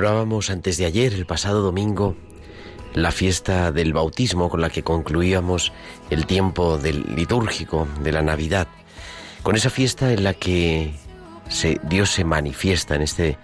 [0.00, 2.16] Celebrábamos antes de ayer, el pasado domingo,
[2.94, 5.74] la fiesta del bautismo con la que concluíamos
[6.08, 8.66] el tiempo del litúrgico de la Navidad.
[9.42, 10.94] Con esa fiesta en la que
[11.50, 13.36] se- Dios se manifiesta en este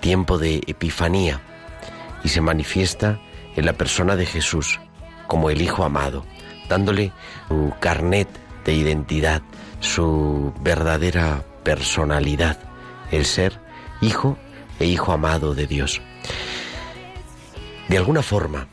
[0.00, 1.42] tiempo de Epifanía
[2.24, 3.20] y se manifiesta
[3.54, 4.80] en la persona de Jesús
[5.26, 6.24] como el Hijo amado,
[6.70, 7.12] dándole
[7.48, 8.30] su carnet
[8.64, 9.42] de identidad,
[9.80, 12.58] su verdadera personalidad,
[13.10, 13.60] el ser
[14.00, 14.38] Hijo
[14.78, 16.00] e Hijo amado de Dios.
[17.88, 18.68] De alguna forma,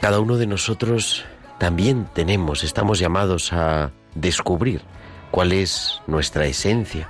[0.00, 1.24] cada uno de nosotros
[1.58, 4.82] también tenemos, estamos llamados a descubrir
[5.30, 7.08] cuál es nuestra esencia,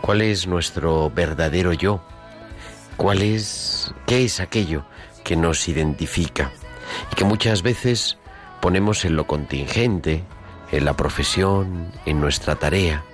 [0.00, 2.02] cuál es nuestro verdadero yo,
[2.96, 4.84] cuál es, qué es aquello
[5.24, 6.52] que nos identifica
[7.12, 8.18] y que muchas veces
[8.60, 10.24] ponemos en lo contingente,
[10.72, 13.04] en la profesión, en nuestra tarea,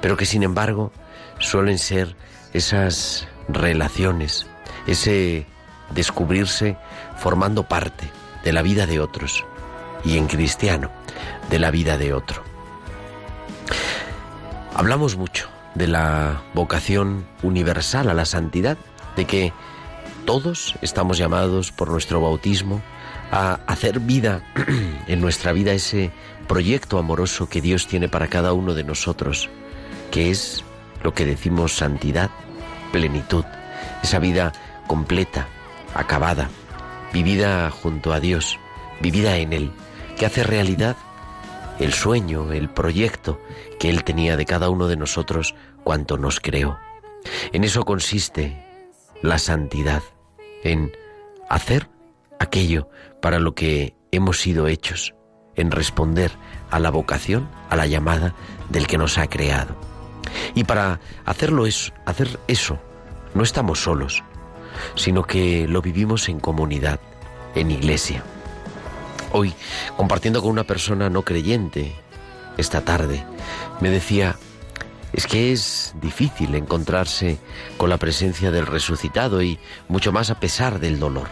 [0.00, 0.92] pero que sin embargo
[1.38, 2.16] suelen ser
[2.52, 4.46] esas relaciones,
[4.86, 5.46] ese
[5.90, 6.76] descubrirse
[7.16, 8.10] formando parte
[8.44, 9.44] de la vida de otros
[10.04, 10.90] y en cristiano
[11.50, 12.42] de la vida de otro.
[14.74, 18.76] Hablamos mucho de la vocación universal a la santidad,
[19.16, 19.52] de que
[20.24, 22.80] todos estamos llamados por nuestro bautismo
[23.30, 24.42] a hacer vida
[25.06, 26.10] en nuestra vida ese
[26.46, 29.48] proyecto amoroso que Dios tiene para cada uno de nosotros,
[30.10, 30.64] que es
[31.02, 32.30] lo que decimos santidad,
[32.92, 33.44] plenitud,
[34.02, 34.52] esa vida
[34.86, 35.48] completa,
[35.94, 36.48] acabada,
[37.12, 38.58] vivida junto a Dios,
[39.00, 39.72] vivida en Él,
[40.16, 40.96] que hace realidad
[41.78, 43.40] el sueño, el proyecto
[43.80, 46.78] que Él tenía de cada uno de nosotros cuanto nos creó.
[47.52, 48.64] En eso consiste
[49.22, 50.02] la santidad,
[50.62, 50.92] en
[51.48, 51.88] hacer
[52.38, 52.88] aquello
[53.20, 55.14] para lo que hemos sido hechos,
[55.54, 56.32] en responder
[56.70, 58.34] a la vocación, a la llamada
[58.68, 59.91] del que nos ha creado.
[60.54, 62.78] Y para hacerlo es hacer eso,
[63.34, 64.22] no estamos solos,
[64.94, 67.00] sino que lo vivimos en comunidad,
[67.54, 68.22] en iglesia.
[69.32, 69.54] Hoy,
[69.96, 71.94] compartiendo con una persona no creyente,
[72.58, 73.24] esta tarde,
[73.80, 74.36] me decía,
[75.12, 77.38] es que es difícil encontrarse
[77.76, 79.58] con la presencia del resucitado y
[79.88, 81.28] mucho más a pesar del dolor.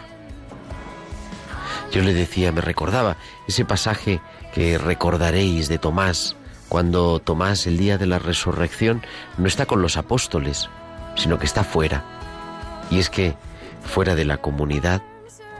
[1.91, 3.17] Yo le decía, me recordaba
[3.47, 4.21] ese pasaje
[4.53, 6.37] que recordaréis de Tomás,
[6.71, 9.01] cuando Tomás el día de la resurrección
[9.37, 10.69] no está con los apóstoles,
[11.17, 12.05] sino que está fuera.
[12.89, 13.35] Y es que
[13.81, 15.01] fuera de la comunidad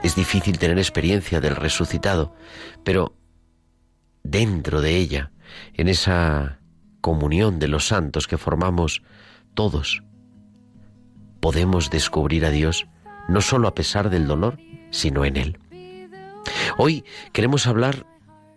[0.02, 2.34] es difícil tener experiencia del resucitado,
[2.82, 3.14] pero
[4.22, 5.32] dentro de ella,
[5.74, 6.60] en esa
[7.02, 9.02] comunión de los santos que formamos
[9.52, 10.02] todos,
[11.40, 12.86] podemos descubrir a Dios
[13.28, 14.58] no solo a pesar del dolor,
[14.90, 15.58] sino en Él.
[16.78, 17.04] Hoy
[17.34, 18.06] queremos hablar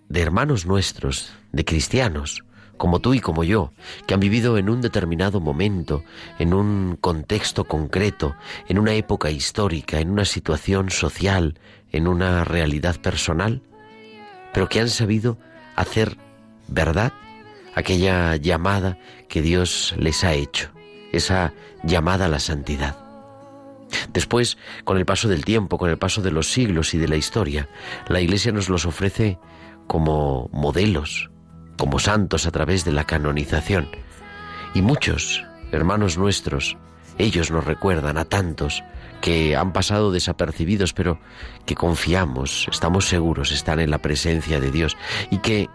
[0.08, 2.46] de hermanos nuestros, de cristianos,
[2.78, 3.72] como tú y como yo,
[4.06, 6.04] que han vivido en un determinado momento,
[6.40, 8.36] en un contexto concreto,
[8.68, 11.60] en una época histórica, en una situación social,
[11.92, 13.62] en una realidad personal,
[14.54, 15.38] pero que han sabido
[15.76, 16.18] hacer
[16.68, 17.14] verdad
[17.74, 20.70] aquella llamada que Dios les ha hecho,
[21.12, 22.98] esa llamada a la santidad.
[24.12, 27.18] Después, con el paso del tiempo, con el paso de los siglos y de la
[27.18, 27.70] historia,
[28.08, 29.38] la Iglesia nos los ofrece
[29.88, 31.30] como modelos,
[31.78, 33.88] como santos a través de la canonización.
[34.74, 36.78] Y muchos hermanos nuestros,
[37.18, 38.84] ellos nos recuerdan a tantos
[39.22, 41.20] que han pasado desapercibidos, pero
[41.66, 44.98] que confiamos, estamos seguros, están en la presencia de Dios
[45.32, 45.70] y que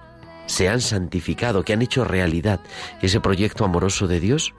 [0.47, 2.61] se han santificado, que han hecho realidad
[3.03, 4.55] ese proyecto amoroso de Dios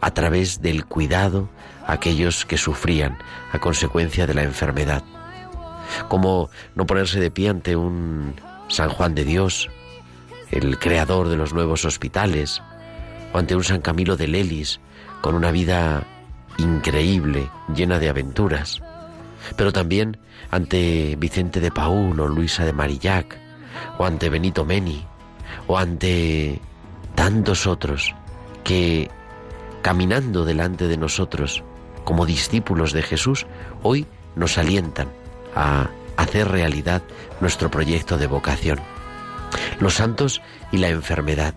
[0.00, 1.48] a través del cuidado
[1.86, 3.18] a aquellos que sufrían
[3.52, 5.02] a consecuencia de la enfermedad.
[6.08, 8.34] Como no ponerse de pie ante un
[8.68, 9.70] San Juan de Dios,
[10.50, 12.62] el creador de los nuevos hospitales,
[13.32, 14.80] o ante un San Camilo de Lelis,
[15.20, 16.04] con una vida
[16.58, 18.82] increíble, llena de aventuras,
[19.56, 20.18] pero también
[20.50, 23.38] ante Vicente de Paúl o Luisa de Marillac,
[23.98, 25.04] o ante Benito Meni,
[25.66, 26.60] o ante
[27.14, 28.14] tantos otros
[28.62, 29.10] que,
[29.82, 31.62] caminando delante de nosotros
[32.04, 33.46] como discípulos de Jesús,
[33.82, 34.06] hoy
[34.36, 35.08] nos alientan
[35.54, 37.02] a hacer realidad
[37.40, 38.78] nuestro proyecto de vocación.
[39.80, 40.42] Los santos
[40.72, 41.54] y la enfermedad,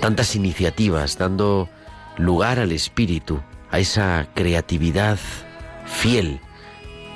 [0.00, 1.68] tantas iniciativas dando
[2.16, 3.40] lugar al espíritu,
[3.70, 5.18] a esa creatividad
[5.86, 6.40] fiel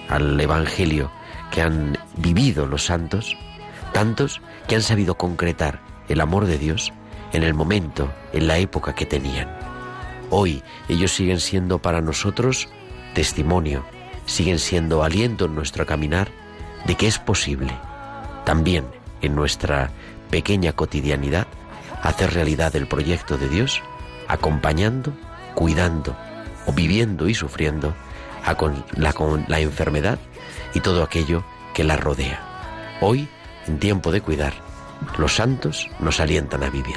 [0.08, 1.10] al Evangelio
[1.50, 3.36] que han vivido los santos,
[3.92, 6.92] tantos que han sabido concretar el amor de Dios
[7.32, 9.48] en el momento, en la época que tenían.
[10.30, 12.68] Hoy ellos siguen siendo para nosotros
[13.14, 13.84] testimonio,
[14.26, 16.28] siguen siendo aliento en nuestro caminar
[16.86, 17.72] de que es posible,
[18.44, 18.84] también
[19.20, 19.90] en nuestra
[20.32, 21.46] pequeña cotidianidad,
[22.02, 23.82] hacer realidad el proyecto de Dios,
[24.28, 25.12] acompañando,
[25.54, 26.16] cuidando
[26.64, 27.94] o viviendo y sufriendo
[28.42, 30.18] a con la, enfermedad
[30.72, 31.44] y todo aquello
[31.74, 32.40] que la rodea.
[33.02, 33.28] Hoy,
[33.66, 34.54] en tiempo de cuidar,
[35.18, 36.96] los santos nos alientan a vivir.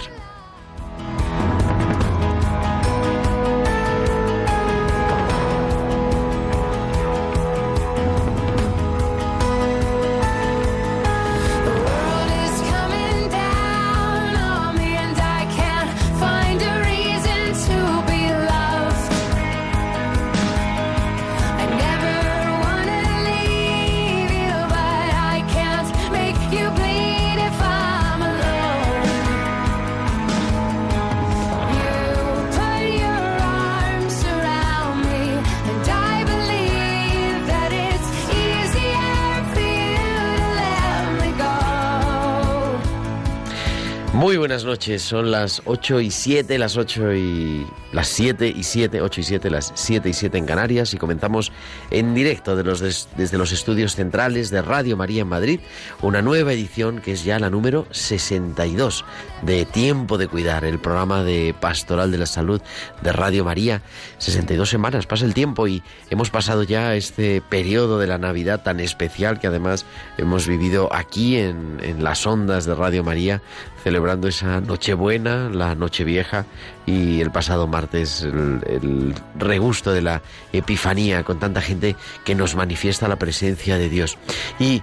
[44.56, 49.20] Buenas noches, son las 8 y 7, las 8 y las 7 y 7, 8
[49.20, 51.52] y 7, las 7 y 7 en Canarias y comenzamos
[51.92, 55.60] en directo de los desde los estudios centrales de Radio María en Madrid,
[56.02, 59.04] una nueva edición que es ya la número 62
[59.42, 62.62] de Tiempo de Cuidar, el programa de Pastoral de la Salud
[63.02, 63.82] de Radio María.
[64.20, 68.80] 62 semanas, pasa el tiempo y hemos pasado ya este periodo de la Navidad tan
[68.80, 69.86] especial que además
[70.18, 73.42] hemos vivido aquí en, en las ondas de Radio María
[73.86, 76.48] celebrando esa Nochebuena, la Nochevieja
[76.88, 80.24] y el pasado martes el, regusto de la
[80.54, 84.18] Epifanía con tanta gente que nos manifiesta la presencia de Dios.
[84.60, 84.82] Y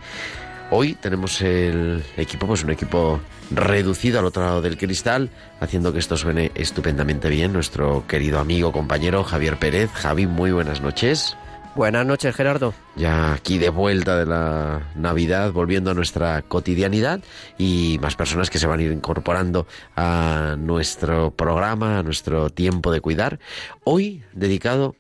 [0.71, 3.19] hoy tenemos el equipo, pues un equipo
[3.51, 7.53] reducido al otro lado del cristal, haciendo que esto suene estupendamente bien.
[7.53, 9.91] Nuestro querido amigo, compañero Javier Pérez.
[9.95, 11.37] Javi, muy buenas noches.
[11.75, 12.75] Buenas noches, Gerardo.
[12.97, 17.21] Ya aquí de vuelta de la Navidad, volviendo a nuestra cotidianidad
[17.57, 19.67] y más personas que se van a ir incorporando
[19.97, 23.39] a nuestro programa, a nuestro tiempo de cuidar.
[23.85, 24.97] Hoy dedicado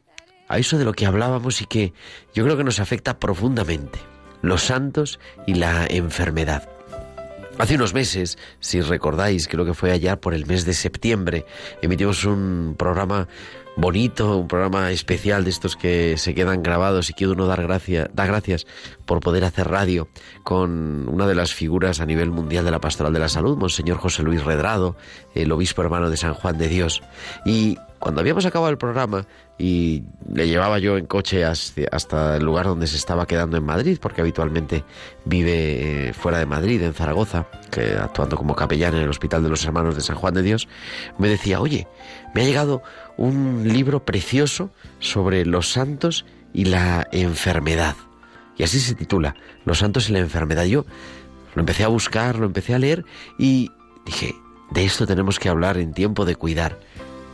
[0.49, 1.93] a eso de lo que hablábamos y que
[2.35, 3.99] yo creo que nos afecta profundamente,
[4.41, 6.71] los santos y la enfermedad.
[7.59, 11.45] Hace unos meses, si recordáis, creo que fue allá por el mes de septiembre,
[11.83, 13.29] emitimos un programa
[13.77, 18.11] bonito, un programa especial de estos que se quedan grabados y quiero uno dar gracia,
[18.13, 18.67] da gracias
[19.07, 20.09] por poder hacer radio
[20.43, 23.99] con una de las figuras a nivel mundial de la pastoral de la salud, Monseñor
[23.99, 24.97] José Luis Redrado,
[25.35, 27.03] el obispo hermano de San Juan de Dios.
[27.45, 29.27] Y cuando habíamos acabado el programa
[29.59, 30.03] y
[30.33, 34.21] le llevaba yo en coche hasta el lugar donde se estaba quedando en Madrid, porque
[34.21, 34.83] habitualmente
[35.25, 37.47] vive eh, fuera de Madrid, en Zaragoza,
[38.01, 40.67] actuando como capellán en el Hospital de los Hermanos de San Juan de Dios,
[41.17, 41.87] me decía, oye,
[42.35, 42.83] me ha llegado
[43.17, 47.97] un libro precioso sobre los santos y la enfermedad.
[48.57, 50.65] Y así se titula, Los santos y la enfermedad.
[50.65, 50.85] Yo
[51.55, 53.05] lo empecé a buscar, lo empecé a leer
[53.39, 53.71] y
[54.05, 54.35] dije,
[54.71, 56.79] de esto tenemos que hablar en tiempo de cuidar.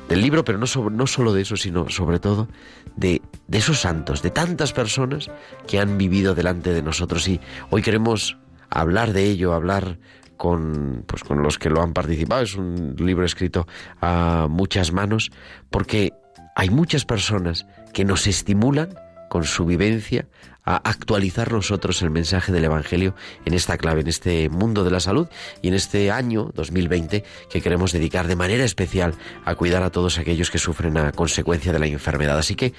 [0.08, 2.48] Del libro, pero no, no solo de eso, sino sobre todo
[2.96, 5.30] de, de esos santos, de tantas personas
[5.66, 7.28] que han vivido delante de nosotros.
[7.28, 8.38] Y hoy queremos
[8.70, 9.98] hablar de ello, hablar
[10.38, 12.40] con, pues, con los que lo han participado.
[12.40, 13.66] Es un libro escrito
[14.00, 15.30] a muchas manos
[15.68, 16.14] porque
[16.56, 18.94] hay muchas personas que nos estimulan
[19.28, 20.26] con su vivencia
[20.64, 23.14] a actualizar nosotros el mensaje del Evangelio
[23.46, 25.28] en esta clave, en este mundo de la salud
[25.62, 29.14] y en este año 2020 que queremos dedicar de manera especial
[29.44, 32.38] a cuidar a todos aquellos que sufren a consecuencia de la enfermedad.
[32.38, 32.74] Así que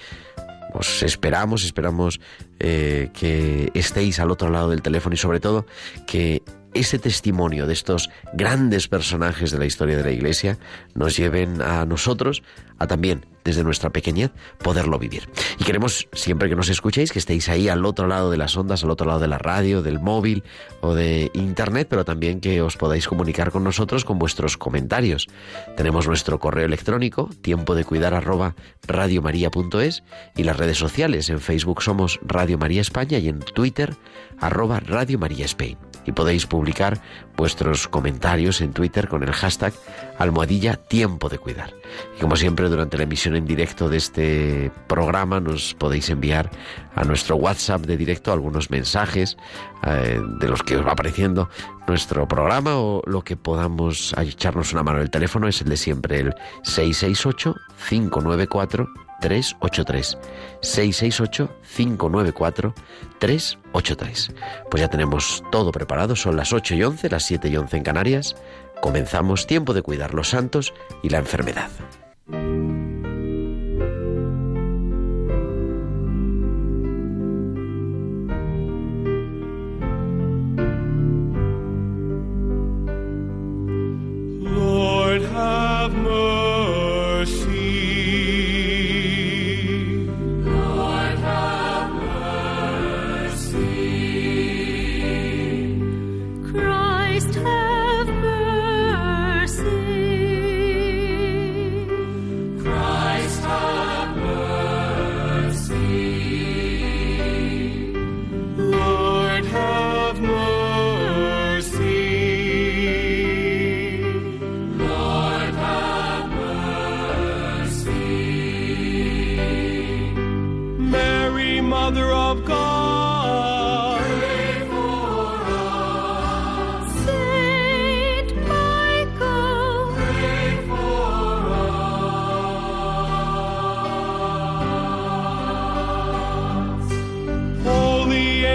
[0.73, 2.19] os esperamos, esperamos
[2.59, 5.65] eh, que estéis al otro lado del teléfono y sobre todo
[6.05, 10.57] que ese testimonio de estos grandes personajes de la historia de la Iglesia
[10.93, 12.43] nos lleven a nosotros
[12.79, 14.31] a también, desde nuestra pequeñez,
[14.63, 15.29] poderlo vivir.
[15.59, 18.83] Y queremos, siempre que nos escuchéis, que estéis ahí al otro lado de las ondas,
[18.83, 20.43] al otro lado de la radio, del móvil
[20.81, 25.27] o de Internet, pero también que os podáis comunicar con nosotros con vuestros comentarios.
[25.75, 28.55] Tenemos nuestro correo electrónico, tiempo de cuidar arroba
[28.87, 30.03] radiomaria.es
[30.37, 31.29] y las redes sociales.
[31.29, 33.95] En Facebook somos Radio María España y en Twitter
[34.39, 36.99] arroba Radio María Spain y podéis publicar
[37.37, 39.73] vuestros comentarios en Twitter con el hashtag
[40.17, 41.73] almohadilla tiempo de cuidar.
[42.17, 46.49] Y como siempre durante la emisión en directo de este programa nos podéis enviar
[46.95, 49.37] a nuestro WhatsApp de directo algunos mensajes
[49.83, 51.49] eh, de los que os va apareciendo
[51.87, 54.99] nuestro programa o lo que podamos echarnos una mano.
[54.99, 57.55] El teléfono es el de siempre, el 668
[57.87, 60.17] 594 383
[60.61, 62.73] 668 594
[63.19, 64.31] 383.
[64.69, 67.83] Pues ya tenemos todo preparado, son las 8 y 11, las 7 y 11 en
[67.83, 68.35] Canarias.
[68.81, 70.73] Comenzamos tiempo de cuidar los santos
[71.03, 71.69] y la enfermedad.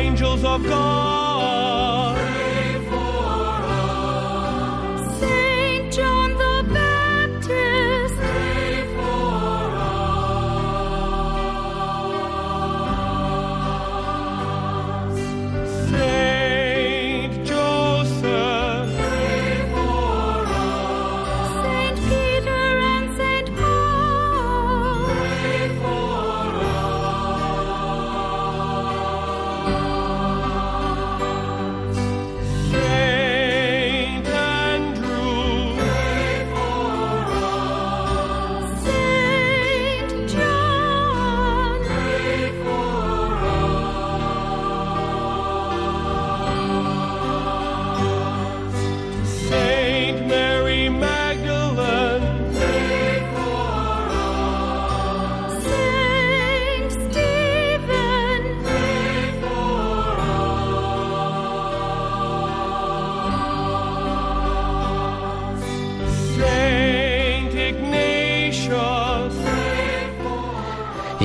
[0.05, 1.24] angels of God.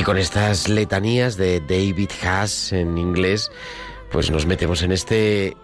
[0.10, 3.52] Con estas letanías de David Haas en inglés,
[4.12, 5.56] pues nos metemos en este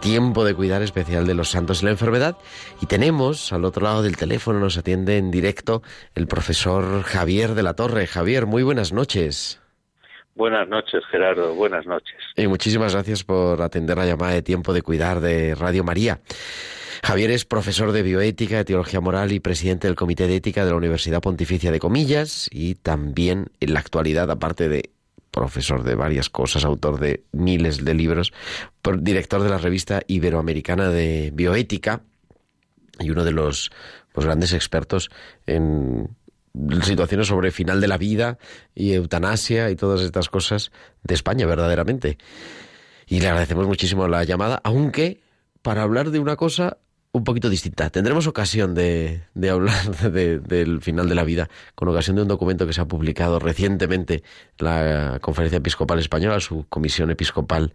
[0.00, 2.36] tiempo de cuidar especial de los santos y la enfermedad.
[2.80, 5.84] Y tenemos al otro lado del teléfono, nos atiende en directo
[6.16, 8.08] el profesor Javier de la Torre.
[8.08, 9.61] Javier, muy buenas noches.
[10.34, 11.54] Buenas noches, Gerardo.
[11.54, 12.16] Buenas noches.
[12.36, 16.20] Y muchísimas gracias por atender la llamada de tiempo de cuidar de Radio María.
[17.04, 20.70] Javier es profesor de bioética, de teología moral y presidente del Comité de Ética de
[20.70, 24.90] la Universidad Pontificia de Comillas y también en la actualidad, aparte de
[25.32, 28.32] profesor de varias cosas, autor de miles de libros,
[29.00, 32.02] director de la revista Iberoamericana de Bioética
[33.00, 33.72] y uno de los
[34.12, 35.10] pues, grandes expertos
[35.46, 36.08] en
[36.82, 38.38] situaciones sobre final de la vida
[38.74, 40.70] y eutanasia y todas estas cosas
[41.02, 42.18] de España, verdaderamente.
[43.06, 45.20] Y le agradecemos muchísimo la llamada, aunque
[45.62, 46.78] para hablar de una cosa
[47.12, 47.90] un poquito distinta.
[47.90, 52.66] Tendremos ocasión de, de hablar del final de la vida con ocasión de un documento
[52.66, 54.22] que se ha publicado recientemente
[54.58, 57.74] la Conferencia Episcopal Española, su Comisión Episcopal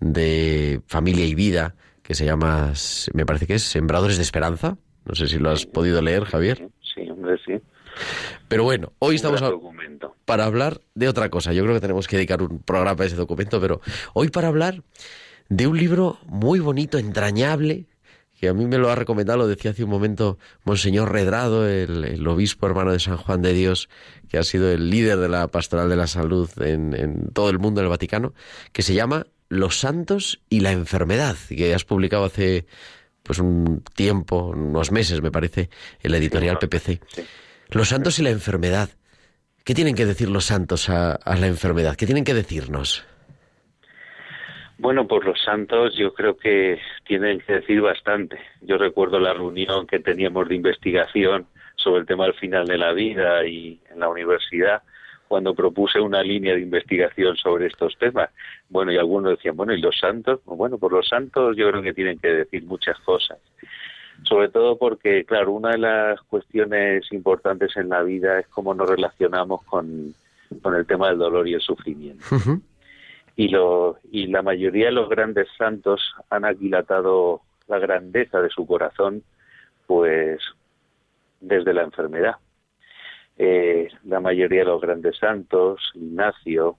[0.00, 2.72] de Familia y Vida, que se llama,
[3.14, 4.76] me parece que es Sembradores de Esperanza.
[5.06, 6.68] No sé si lo has podido leer, Javier.
[6.94, 7.54] Sí, hombre, sí.
[8.48, 9.42] Pero bueno, hoy estamos
[10.24, 11.52] para hablar de otra cosa.
[11.52, 13.80] Yo creo que tenemos que dedicar un programa a ese documento, pero
[14.12, 14.82] hoy para hablar
[15.48, 17.86] de un libro muy bonito, entrañable,
[18.38, 22.26] que a mí me lo ha recomendado, lo decía hace un momento Monseñor Redrado, el,
[22.26, 23.88] obispo hermano de San Juan de Dios,
[24.28, 27.80] que ha sido el líder de la pastoral de la salud en, todo el mundo,
[27.80, 28.34] en el Vaticano,
[28.72, 32.66] que se llama Los santos y la enfermedad, que has publicado hace
[33.22, 35.70] pues un tiempo, unos meses me parece,
[36.02, 37.00] en la editorial PPC.
[37.74, 38.88] Los santos y la enfermedad.
[39.64, 41.96] ¿Qué tienen que decir los santos a, la enfermedad?
[41.96, 43.04] ¿Qué tienen que decirnos?
[44.78, 48.38] Bueno, pues los santos yo creo que tienen que decir bastante.
[48.60, 52.92] Yo recuerdo la reunión que teníamos de investigación sobre el tema del final de la
[52.92, 54.82] vida y en la universidad
[55.26, 58.30] cuando propuse una línea de investigación sobre estos temas.
[58.68, 60.40] Bueno, y algunos decían, bueno, ¿y los santos?
[60.44, 63.38] Bueno, pues los santos yo creo que tienen que decir muchas cosas.
[64.24, 68.88] Sobre todo porque, claro, una de las cuestiones importantes en la vida es cómo nos
[68.88, 70.14] relacionamos con,
[70.62, 72.24] con el tema del dolor y el sufrimiento.
[73.36, 78.66] y, lo, y la mayoría de los grandes santos han aquilatado la grandeza de su
[78.66, 79.22] corazón,
[79.86, 80.40] pues
[81.40, 82.36] desde la enfermedad.
[83.36, 86.76] Eh, la mayoría de los grandes santos, Ignacio,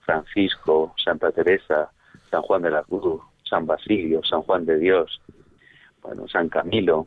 [0.00, 1.90] Francisco, Santa Teresa,
[2.30, 5.20] San Juan de la Cruz, San Basilio, San Juan de Dios,
[6.02, 7.06] bueno, San Camilo,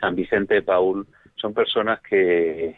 [0.00, 2.76] San Vicente de Paul, son personas que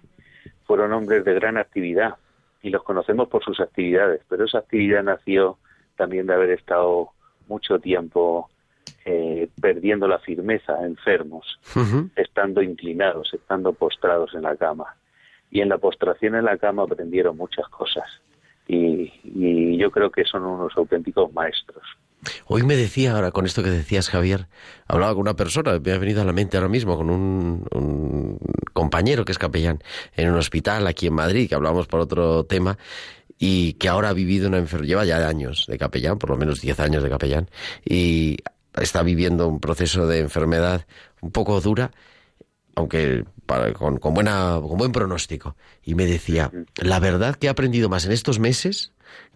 [0.64, 2.16] fueron hombres de gran actividad
[2.62, 5.58] y los conocemos por sus actividades, pero esa actividad nació
[5.96, 7.10] también de haber estado
[7.48, 8.48] mucho tiempo
[9.04, 11.58] eh, perdiendo la firmeza, enfermos,
[12.14, 14.96] estando inclinados, estando postrados en la cama.
[15.50, 18.04] Y en la postración en la cama aprendieron muchas cosas.
[18.68, 21.82] Y, y yo creo que son unos auténticos maestros.
[22.46, 24.48] Hoy me decía, ahora con esto que decías, Javier,
[24.86, 28.38] hablaba con una persona, me ha venido a la mente ahora mismo, con un, un
[28.72, 29.82] compañero que es capellán
[30.14, 32.78] en un hospital aquí en Madrid, que hablamos por otro tema,
[33.38, 36.60] y que ahora ha vivido una enfermedad, lleva ya años de capellán, por lo menos
[36.60, 37.50] 10 años de capellán,
[37.84, 38.38] y
[38.74, 40.86] está viviendo un proceso de enfermedad
[41.20, 41.90] un poco dura,
[42.74, 43.24] aunque
[43.74, 45.56] con, buena, con buen pronóstico.
[45.82, 48.92] Y me decía, la verdad que he aprendido más en estos meses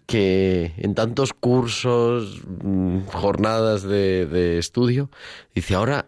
[0.07, 5.09] que en tantos cursos, mm, jornadas de, de estudio.
[5.53, 6.07] Dice, ahora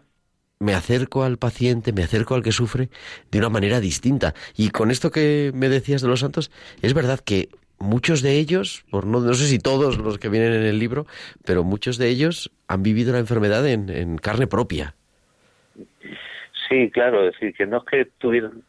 [0.58, 2.88] me acerco al paciente, me acerco al que sufre
[3.30, 4.34] de una manera distinta.
[4.56, 6.50] Y con esto que me decías de los santos,
[6.82, 7.48] es verdad que
[7.80, 11.06] muchos de ellos, por no, no sé si todos los que vienen en el libro,
[11.44, 14.94] pero muchos de ellos han vivido la enfermedad en, carne propia.
[16.68, 18.62] Sí, claro, es decir, que no es que tuvieran,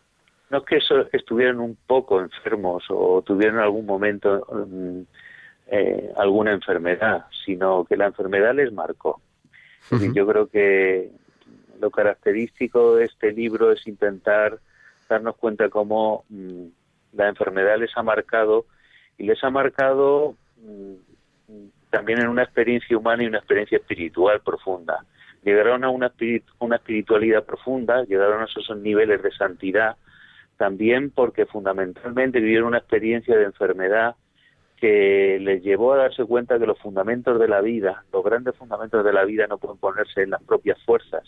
[0.49, 5.01] no es que estuvieran un poco enfermos o tuvieran en algún momento mm,
[5.73, 9.21] eh, alguna enfermedad, sino que la enfermedad les marcó.
[10.13, 11.11] yo creo que
[11.79, 14.59] lo característico de este libro es intentar
[15.07, 16.65] darnos cuenta cómo mm,
[17.13, 18.65] la enfermedad les ha marcado
[19.17, 20.93] y les ha marcado mm,
[21.89, 25.05] también en una experiencia humana y una experiencia espiritual profunda.
[25.41, 26.11] Llegaron a una,
[26.59, 29.95] una espiritualidad profunda, llegaron a esos niveles de santidad,
[30.57, 34.15] también porque fundamentalmente vivieron una experiencia de enfermedad
[34.81, 39.05] que les llevó a darse cuenta que los fundamentos de la vida, los grandes fundamentos
[39.05, 41.23] de la vida no pueden ponerse en las propias fuerzas,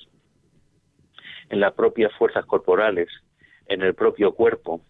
[1.49, 3.09] en las propias fuerzas corporales,
[3.67, 4.81] en el propio cuerpo,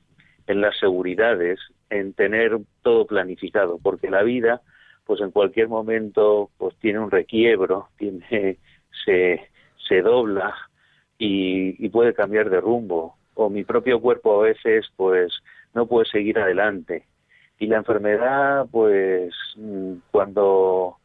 [0.48, 4.62] en las seguridades, en tener todo planificado, porque la vida,
[5.04, 8.60] pues en cualquier momento, pues tiene un requiebro, tiene,
[9.04, 9.42] se,
[9.90, 10.56] se dobla
[11.18, 13.18] y, y puede cambiar de rumbo.
[13.34, 15.34] O mi propio cuerpo a veces, pues
[15.74, 17.08] no puede seguir adelante.
[17.64, 20.98] Y la enfermedad, pues mm, cuando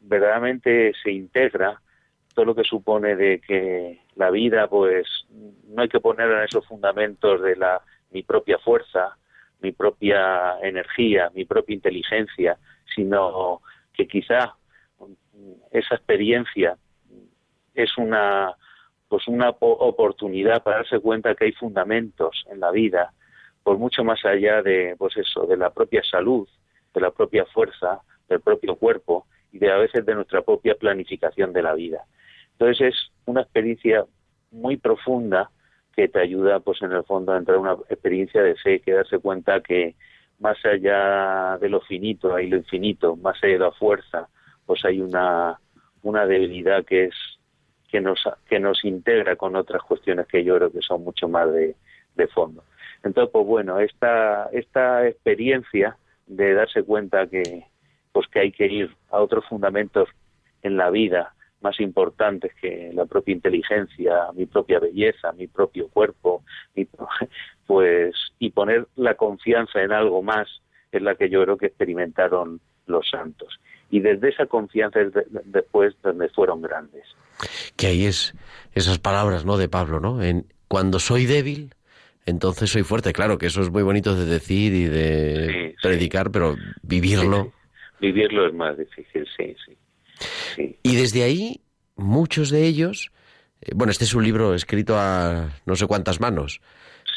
[0.00, 1.80] verdaderamente se integra,
[2.34, 5.06] todo lo que supone de que la vida, pues
[5.68, 9.16] no hay que poner en esos fundamentos de la mi propia fuerza,
[9.60, 12.58] mi propia energía, mi propia inteligencia,
[12.92, 13.62] sino
[13.92, 14.56] que quizá
[15.70, 16.76] esa experiencia
[17.72, 18.52] es una
[19.08, 23.12] pues una oportunidad para darse cuenta que hay fundamentos en la vida
[23.68, 26.48] por mucho más allá de pues eso de la propia salud
[26.94, 31.52] de la propia fuerza del propio cuerpo y de a veces de nuestra propia planificación
[31.52, 32.02] de la vida.
[32.52, 34.06] Entonces es una experiencia
[34.52, 35.50] muy profunda
[35.94, 38.92] que te ayuda, pues en el fondo, a entrar en una experiencia de fe, que
[38.92, 39.96] darse cuenta que
[40.38, 44.30] más allá de lo finito hay lo infinito, más allá de la fuerza,
[44.64, 45.60] pues hay una,
[46.02, 47.14] una debilidad que es
[47.90, 51.52] que nos, que nos integra con otras cuestiones que yo creo que son mucho más
[51.52, 51.76] de,
[52.18, 52.62] de fondo.
[53.02, 57.64] Entonces, pues bueno, esta, esta experiencia de darse cuenta que,
[58.12, 60.08] pues que hay que ir a otros fundamentos
[60.62, 66.44] en la vida más importantes que la propia inteligencia, mi propia belleza, mi propio cuerpo,
[67.66, 70.48] pues y poner la confianza en algo más
[70.92, 73.60] es la que yo creo que experimentaron los santos.
[73.90, 75.12] Y desde esa confianza es
[75.44, 77.04] después donde fueron grandes.
[77.76, 78.34] Que ahí es
[78.74, 79.56] esas palabras, ¿no?
[79.56, 80.22] De Pablo, ¿no?
[80.22, 81.74] En cuando soy débil,
[82.28, 83.12] entonces soy fuerte.
[83.12, 87.52] Claro que eso es muy bonito de decir y de predicar, pero vivirlo.
[88.00, 90.78] Vivirlo es más difícil, sí, sí.
[90.82, 91.60] Y desde ahí,
[91.96, 93.10] muchos de ellos,
[93.62, 96.60] eh, bueno, este es un libro escrito a no sé cuántas manos.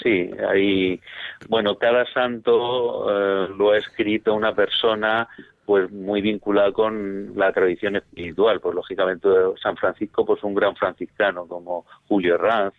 [0.01, 0.99] Sí, hay,
[1.47, 5.27] bueno, cada santo eh, lo ha escrito una persona
[5.65, 9.27] pues muy vinculada con la tradición espiritual, pues lógicamente
[9.61, 12.73] San Francisco pues un gran franciscano como Julio Herranz,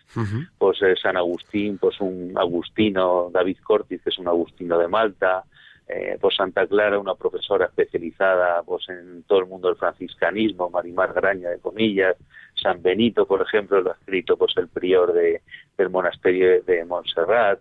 [0.58, 5.44] pues eh, San Agustín, pues un agustino, David Cortis que es un agustino de Malta,
[5.88, 11.12] eh, pues Santa Clara, una profesora especializada pues en todo el mundo del franciscanismo, Marimar
[11.12, 12.16] Graña de comillas,
[12.54, 15.42] San Benito, por ejemplo, lo ha escrito pues el prior de,
[15.76, 17.60] del monasterio de Montserrat,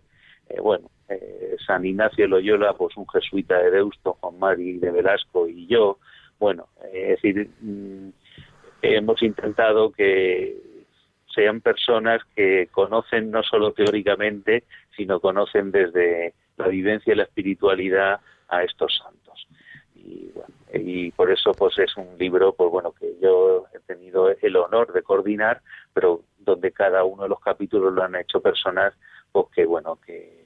[0.50, 5.48] eh, bueno, eh, San Ignacio Loyola, pues un jesuita de Deusto, Juan Mari de Velasco
[5.48, 5.98] y yo,
[6.40, 8.10] bueno, es decir, mm,
[8.82, 10.58] hemos intentado que
[11.34, 14.64] sean personas que conocen no solo teóricamente,
[14.96, 18.20] sino conocen desde la vivencia y la espiritualidad
[18.50, 19.48] a estos santos.
[19.96, 24.30] Y, bueno, y por eso pues es un libro pues bueno que yo he tenido
[24.30, 25.62] el honor de coordinar,
[25.94, 28.94] pero donde cada uno de los capítulos lo han hecho personas
[29.32, 30.41] pues que bueno que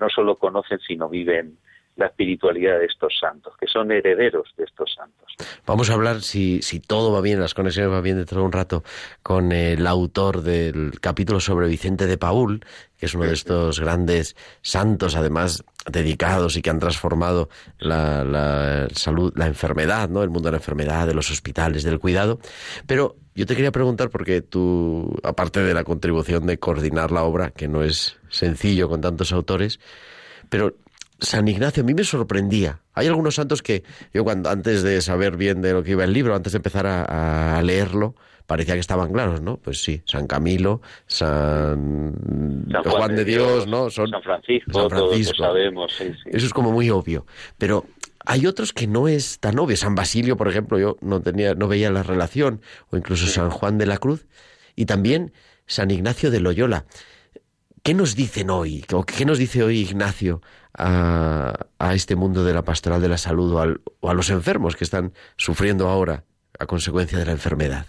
[0.00, 1.58] no solo conocen sino viven
[2.00, 5.34] la espiritualidad de estos santos, que son herederos de estos santos.
[5.66, 8.52] Vamos a hablar, si, si todo va bien, las conexiones van bien dentro de un
[8.52, 8.82] rato,
[9.22, 12.64] con el autor del capítulo sobre Vicente de Paul,
[12.98, 18.88] que es uno de estos grandes santos, además dedicados y que han transformado la, la
[18.94, 20.22] salud, la enfermedad, ¿no?
[20.22, 22.40] El mundo de la enfermedad, de los hospitales, del cuidado.
[22.86, 27.50] Pero yo te quería preguntar, porque tú, aparte de la contribución de coordinar la obra,
[27.50, 29.80] que no es sencillo con tantos autores,
[30.48, 30.74] pero
[31.20, 32.80] San Ignacio a mí me sorprendía.
[32.94, 36.12] Hay algunos santos que yo cuando antes de saber bien de lo que iba el
[36.12, 38.14] libro, antes de empezar a, leerlo,
[38.46, 39.58] parecía que estaban claros, ¿no?
[39.58, 42.14] Pues sí, San Camilo, San,
[42.84, 43.90] Juan, de Dios, ¿no?
[43.90, 45.34] San Francisco, San Francisco.
[45.36, 46.30] sabemos, sí, sí.
[46.32, 47.26] Eso es como muy obvio,
[47.58, 47.84] pero
[48.24, 49.76] hay otros que no es tan obvio.
[49.76, 53.78] San Basilio, por ejemplo, yo no tenía, no veía la relación, o incluso San Juan
[53.78, 54.26] de la Cruz,
[54.76, 55.32] y también
[55.66, 56.86] San Ignacio de Loyola.
[57.82, 58.84] ¿Qué nos dicen hoy?
[59.16, 60.42] ¿Qué nos dice hoy Ignacio
[60.76, 61.54] a,
[61.94, 63.54] este mundo de la pastoral de la salud
[64.00, 66.24] o, a los enfermos que están sufriendo ahora
[66.58, 67.86] a consecuencia de la enfermedad?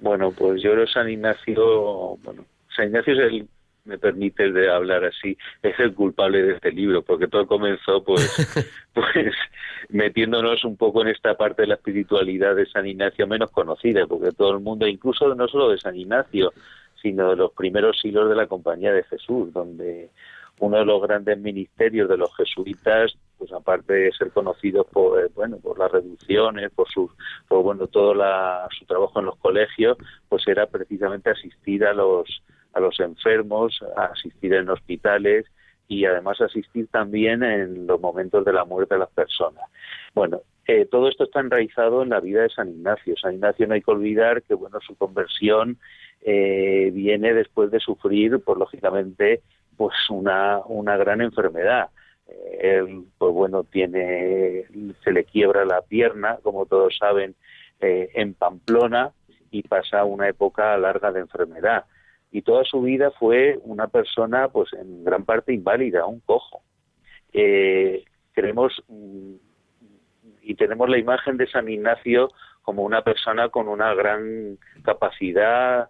[0.00, 3.48] Bueno, pues yo creo San Ignacio, bueno, San Ignacio es el,
[3.84, 8.66] me permite de hablar así, es el culpable de este libro, porque todo comenzó pues,
[8.94, 9.34] pues
[9.90, 14.32] metiéndonos un poco en esta parte de la espiritualidad de San Ignacio menos conocida, porque
[14.32, 16.52] todo el mundo, incluso no solo de San Ignacio,
[17.02, 20.10] sino de los primeros siglos de la Compañía de Jesús, donde
[20.60, 25.28] uno de los grandes ministerios de los jesuitas, pues aparte de ser conocidos por eh,
[25.34, 27.10] bueno por las reducciones, por su
[27.48, 28.14] por bueno todo
[28.78, 29.96] su trabajo en los colegios,
[30.28, 32.42] pues era precisamente asistir a los
[32.74, 35.46] a los enfermos, asistir en hospitales
[35.88, 39.64] y además asistir también en los momentos de la muerte de las personas.
[40.14, 40.42] Bueno,
[40.90, 43.14] todo esto está enraizado en la vida de San Ignacio.
[43.16, 45.78] San Ignacio no hay que olvidar que bueno su conversión
[46.22, 49.42] eh, viene después de sufrir, pues lógicamente,
[49.76, 51.88] pues una, una gran enfermedad.
[52.26, 54.66] Eh, él, pues bueno, tiene,
[55.02, 57.34] se le quiebra la pierna, como todos saben,
[57.80, 59.12] eh, en Pamplona
[59.50, 61.86] y pasa una época larga de enfermedad.
[62.30, 66.62] Y toda su vida fue una persona, pues en gran parte inválida, un cojo.
[67.32, 69.34] Creemos mm,
[70.50, 72.32] y tenemos la imagen de San Ignacio
[72.62, 75.88] como una persona con una gran capacidad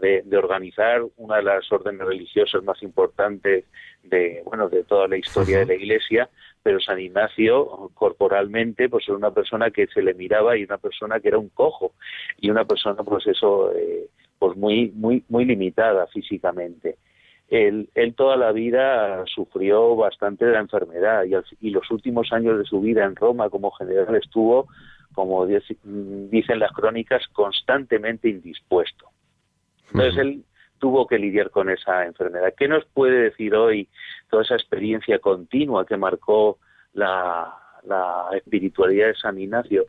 [0.00, 3.64] de, organizar una de las órdenes religiosas más importantes
[4.02, 6.28] de bueno de toda la historia de la Iglesia,
[6.62, 11.20] pero San Ignacio corporalmente pues era una persona que se le miraba y una persona
[11.20, 11.92] que era un cojo
[12.40, 16.98] y una persona pues eso eh, pues muy muy muy limitada físicamente.
[17.52, 22.56] Él, él, toda la vida sufrió bastante de la enfermedad y, y, los últimos años
[22.56, 24.68] de su vida en Roma como general estuvo,
[25.12, 29.10] como dicen las crónicas, constantemente indispuesto.
[29.92, 30.44] Entonces él
[30.78, 32.54] tuvo que lidiar con esa enfermedad.
[32.56, 33.88] ¿Qué nos puede decir hoy
[34.30, 36.58] toda esa experiencia continua que marcó
[36.94, 37.58] la,
[38.34, 39.84] espiritualidad de San Ignacio?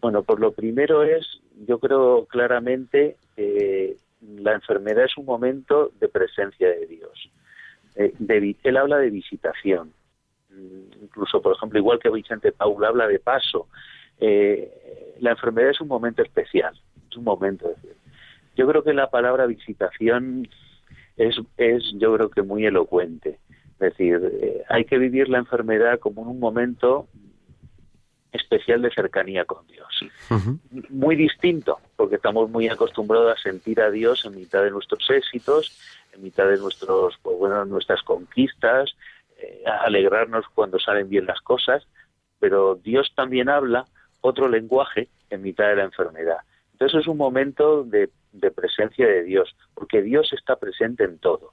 [0.00, 1.24] Bueno, pues lo primero es,
[1.68, 7.30] yo creo claramente, que la enfermedad es un momento de presencia de Dios.
[7.96, 8.14] Eh,
[8.62, 9.92] él habla de visitación.
[10.50, 13.68] Mm, incluso, por ejemplo, igual que Vicente Paul habla de paso.
[14.20, 16.78] Eh, la enfermedad es un momento especial,
[17.10, 17.74] es un momento.
[18.56, 20.48] Yo creo que la palabra visitación
[21.16, 23.38] es, es yo creo que muy elocuente.
[23.72, 27.08] Es decir, eh, hay que vivir la enfermedad como un momento
[28.32, 29.88] especial de cercanía con Dios.
[30.88, 35.78] Muy distinto, porque estamos muy acostumbrados a sentir a Dios en mitad de nuestros éxitos,
[36.12, 38.94] en mitad de nuestros, pues bueno, nuestras conquistas,
[39.38, 41.86] eh, a alegrarnos cuando salen bien las cosas,
[42.38, 43.86] pero Dios también habla
[44.22, 46.38] otro lenguaje en mitad de la enfermedad.
[46.72, 48.10] Entonces es un momento de,
[48.50, 51.52] presencia de Dios, porque Dios está presente en todo.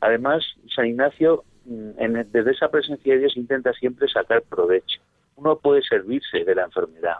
[0.00, 5.00] Además, San Ignacio, mm, desde esa presencia de Dios, intenta siempre sacar provecho.
[5.36, 7.16] Uno puede servirse de la enfermedad.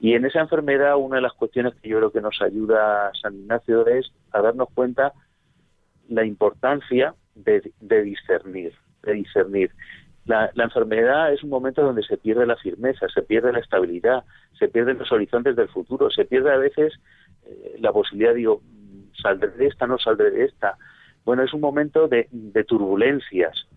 [0.00, 3.34] Y en esa enfermedad, una de las cuestiones que yo creo que nos ayuda San
[3.34, 5.12] Ignacio es a darnos cuenta
[6.08, 9.70] la importancia de, discernir, de discernir.
[10.24, 14.24] La, enfermedad es un momento donde se pierde la firmeza, se pierde la estabilidad,
[14.58, 16.92] se pierden los horizontes del futuro, se pierde a veces
[17.44, 18.60] eh, la posibilidad, digo,
[19.20, 20.76] saldré de esta, no saldré de esta.
[21.24, 22.28] Bueno, es un momento de,
[22.66, 23.68] turbulencias.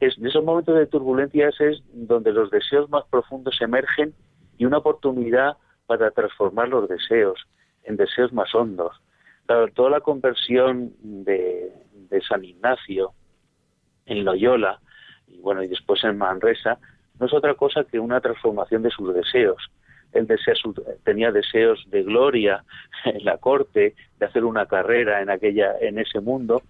[0.00, 4.14] Es, de esos momentos de turbulencias es donde los deseos más profundos emergen
[4.56, 7.38] y una oportunidad para transformar los deseos
[7.84, 9.00] en deseos más hondos.
[9.74, 13.12] toda la conversión de, de San Ignacio
[14.06, 14.80] en Loyola,
[15.26, 16.78] y bueno, y después en Manresa,
[17.18, 19.70] no es otra cosa que una transformación de sus deseos.
[20.12, 20.26] Él
[21.04, 22.64] tenía deseos de gloria
[23.04, 26.62] en la corte, de hacer una carrera en aquella, en ese mundo.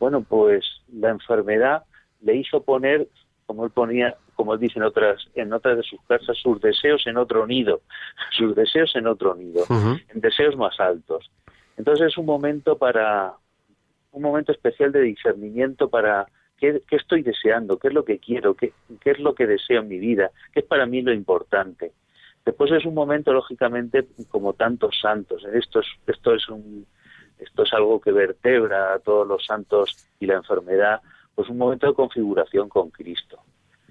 [0.00, 1.84] Bueno, pues la enfermedad
[2.22, 3.08] le hizo poner,
[3.46, 7.06] como él ponía, como él dice en otras, en otras de sus casas, sus deseos
[7.06, 7.80] en otro nido,
[8.30, 11.30] sus deseos en otro nido, en deseos más altos.
[11.76, 13.34] Entonces es un momento para,
[14.12, 16.26] un momento especial de discernimiento para
[16.58, 17.78] ¿Qué, estoy deseando?
[17.78, 18.54] ¿Qué es lo que quiero?
[18.54, 18.72] ¿Qué,
[19.04, 20.32] es lo que deseo en mi vida?
[20.52, 21.92] ¿Qué es para mí lo importante?
[22.44, 25.44] Después es un momento, lógicamente, como tantos santos.
[25.52, 26.84] Esto es, esto es, un,
[27.38, 31.00] esto es algo que vertebra a todos los santos y la enfermedad,
[31.38, 33.38] pues un momento de configuración con Cristo.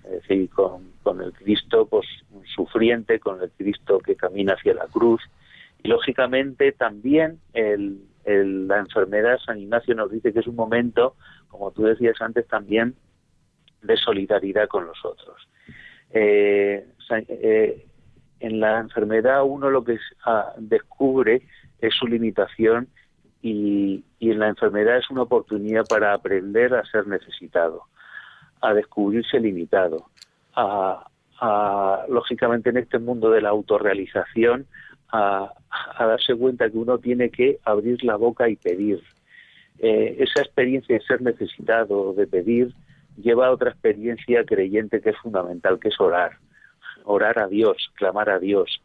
[0.04, 2.06] Es decir, con, el Cristo pues,
[2.54, 5.22] sufriente, con el Cristo que camina hacia la cruz.
[5.82, 11.16] Y lógicamente también la enfermedad, San Ignacio nos dice que es un momento,
[11.48, 12.96] como tú decías antes, también
[13.82, 15.48] de solidaridad con los otros.
[16.10, 16.86] Eh,
[17.30, 17.88] eh,
[18.42, 21.44] en la enfermedad uno lo que ah, descubre
[21.80, 22.90] es su limitación
[23.42, 27.84] y, en la enfermedad es una oportunidad para aprender a ser necesitado,
[28.62, 30.06] a descubrirse limitado,
[30.56, 31.08] a,
[31.40, 34.66] a lógicamente en este mundo de la autorrealización
[35.12, 35.54] a,
[36.00, 39.02] darse cuenta que uno tiene que abrir la boca y pedir.
[39.80, 42.74] Eh, esa experiencia de ser necesitado, de pedir,
[43.16, 46.38] lleva a otra experiencia creyente que es fundamental, que es orar.
[47.04, 48.82] Orar a Dios, clamar a Dios.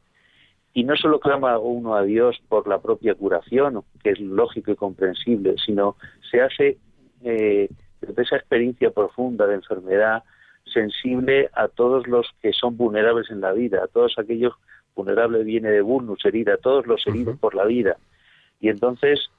[0.75, 4.77] Y no solo clama uno a Dios por la propia curación, que es lógico y
[4.77, 5.97] comprensible, sino
[6.31, 6.79] se hace
[7.23, 7.69] eh,
[8.01, 10.23] desde esa experiencia profunda de enfermedad
[10.65, 14.55] sensible a todos los que son vulnerables en la vida, a todos aquellos
[14.95, 17.97] vulnerable viene de vulnus, herida, todos los heridos por la vida.
[18.61, 19.31] Y entonces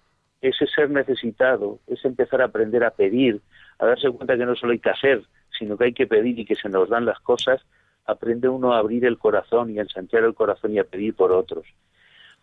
[0.41, 3.41] ese ser necesitado es empezar a aprender a pedir,
[3.80, 5.24] a darse cuenta que no solo hay que hacer,
[5.58, 7.62] sino que hay que pedir y que se nos dan las cosas,
[8.06, 11.32] aprende uno a abrir el corazón y a ensanchar el corazón y a pedir por
[11.32, 11.66] otros.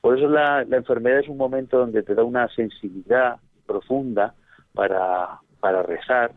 [0.01, 4.35] Por eso la, la enfermedad es un momento donde te da una sensibilidad profunda
[4.75, 6.33] para, para rezar,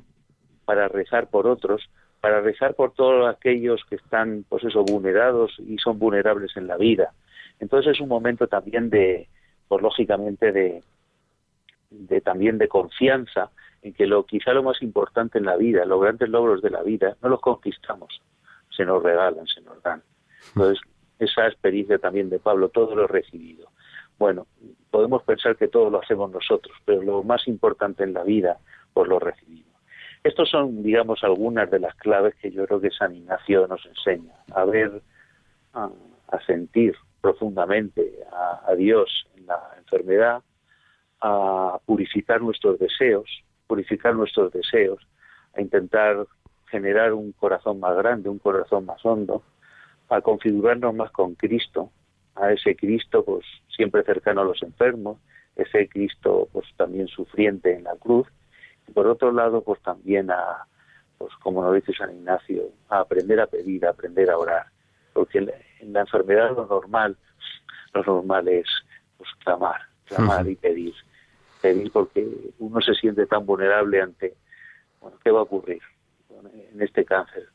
[0.66, 5.78] para rezar por otros, para rezar por todos aquellos que están, pues eso, vulnerados y
[5.78, 7.14] son vulnerables en la vida.
[7.60, 9.28] Entonces es un momento también de,
[9.68, 10.84] pues lógicamente de,
[11.90, 16.02] de también de confianza en que lo quizá lo más importante en la vida, los
[16.02, 18.22] grandes logros de la vida, no los conquistamos,
[18.76, 20.02] se nos regalan, se nos dan.
[20.50, 20.80] Entonces,
[21.20, 23.70] esa experiencia también de Pablo, todo lo recibido.
[24.18, 24.48] Bueno,
[24.92, 28.58] podemos pensar que todo lo hacemos nosotros, pero lo más importante en la vida,
[28.94, 29.74] pues lo recibimos.
[30.24, 34.34] Estos son, digamos, algunas de las claves que yo creo que San Ignacio nos enseña,
[34.54, 35.02] a ver,
[35.74, 35.90] a,
[36.48, 40.42] sentir profundamente a, Dios en la enfermedad,
[41.22, 43.30] a purificar nuestros deseos,
[43.68, 45.06] purificar nuestros deseos,
[45.54, 46.26] a intentar
[46.74, 49.44] generar un corazón más grande, un corazón más hondo,
[50.10, 51.92] a configurarnos más con Cristo,
[52.34, 55.20] a ese Cristo pues siempre cercano a los enfermos,
[55.56, 58.28] ese Cristo pues también sufriente en la cruz
[58.88, 60.66] y por otro lado, pues también a,
[61.20, 64.66] pues como nos dice San Ignacio, a aprender a pedir, a aprender a orar.
[65.14, 67.16] Porque en la, enfermedad lo normal,
[67.94, 68.66] lo normal es
[69.18, 70.96] pues clamar, clamar y pedir.
[71.62, 74.34] Pedir porque uno se siente tan vulnerable ante,
[75.00, 75.82] bueno, ¿qué va a ocurrir
[76.72, 77.48] en este cáncer?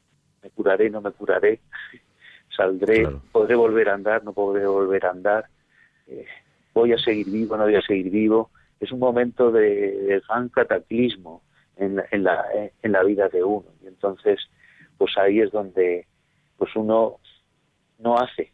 [0.42, 1.60] ¿Me curaré, no me curaré?
[2.56, 3.06] ¿Saldré?
[3.32, 5.46] ¿Podré volver a andar, no podré volver a andar?
[6.06, 6.26] Eh,
[6.74, 8.50] ¿Voy a seguir vivo, no voy a seguir vivo?
[8.80, 11.42] es un momento de, gran cataclismo
[11.76, 12.44] en, en, la,
[12.82, 13.66] en la vida de uno.
[13.82, 14.38] Y entonces,
[14.96, 16.06] pues ahí es donde
[16.56, 17.18] pues uno
[17.98, 18.52] no hace,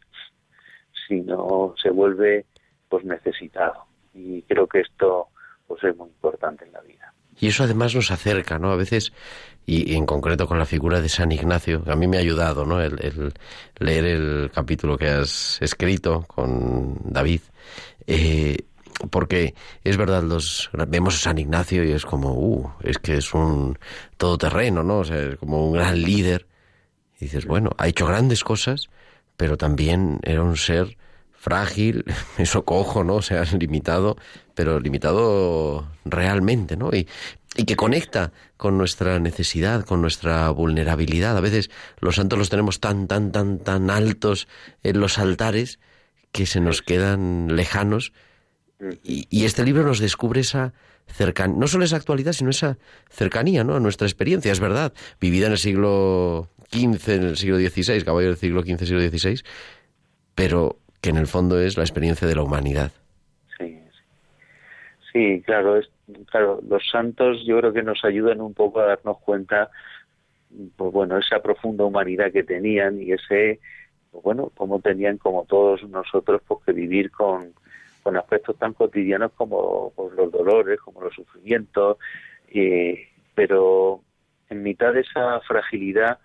[1.07, 2.45] sino se vuelve
[2.89, 3.85] pues necesitado.
[4.13, 5.27] Y creo que esto
[5.67, 7.13] pues es muy importante en la vida.
[7.39, 8.71] Y eso además nos acerca, ¿no?
[8.71, 9.11] A veces,
[9.65, 12.65] y, en concreto con la figura de San Ignacio, que a mí me ha ayudado,
[12.65, 12.81] ¿no?
[12.81, 13.33] El,
[13.79, 17.41] leer el capítulo que has escrito con David.
[18.07, 18.57] Eh,
[19.09, 23.33] porque es verdad, los vemos a San Ignacio y es como, uh, es que es
[23.33, 23.77] un
[24.17, 24.99] todoterreno, ¿no?
[24.99, 26.47] O sea, es como un gran líder.
[27.19, 28.89] Y dices, bueno, ha hecho grandes cosas,
[29.37, 30.97] pero también era un ser
[31.45, 32.03] frágil,
[32.39, 33.17] eso cojo, ¿no?
[33.17, 34.17] O sea, limitado,
[34.55, 36.89] pero limitado realmente, ¿no?
[36.91, 37.07] Y,
[37.55, 41.37] y que conecta con nuestra necesidad, con nuestra vulnerabilidad.
[41.37, 44.47] A veces los santos los tenemos tan, tan, tan, tan altos
[44.83, 45.79] en los altares
[46.31, 48.11] que se nos quedan lejanos
[49.03, 50.73] y, este libro nos descubre esa
[51.07, 52.77] cercanía, no solo esa actualidad, sino esa
[53.09, 53.75] cercanía ¿no?
[53.75, 58.27] a nuestra experiencia, es verdad, vivida en el siglo XV, en el siglo XVI, caballo
[58.27, 59.41] del siglo XV, siglo XVI,
[60.33, 62.91] pero que en el fondo es la experiencia de la humanidad.
[63.59, 63.79] Sí,
[65.13, 65.43] sí.
[65.45, 65.87] claro, es,
[66.31, 69.69] claro, los santos yo creo que nos ayudan un poco a darnos cuenta,
[70.75, 73.59] pues bueno, esa profunda humanidad que tenían y ese,
[74.11, 77.53] pues bueno, como tenían como todos nosotros, pues que vivir con,
[78.01, 81.97] con aspectos tan cotidianos como pues, los dolores, como los sufrimientos,
[83.35, 84.01] pero
[84.49, 86.17] en mitad de esa fragilidad,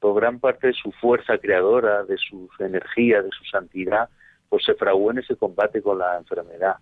[0.00, 4.08] por gran parte de su fuerza creadora, de su energía, de su santidad,
[4.54, 6.76] pues se fraguó en ese combate con la enfermedad.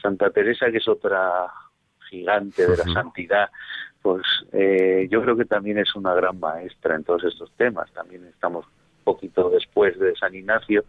[0.00, 1.52] Santa Teresa, que es otra
[2.08, 3.50] gigante de la santidad,
[4.00, 7.92] pues eh, yo creo que también es una gran maestra en todos estos temas.
[7.92, 8.64] También estamos
[9.04, 10.86] poquito después de San Ignacio,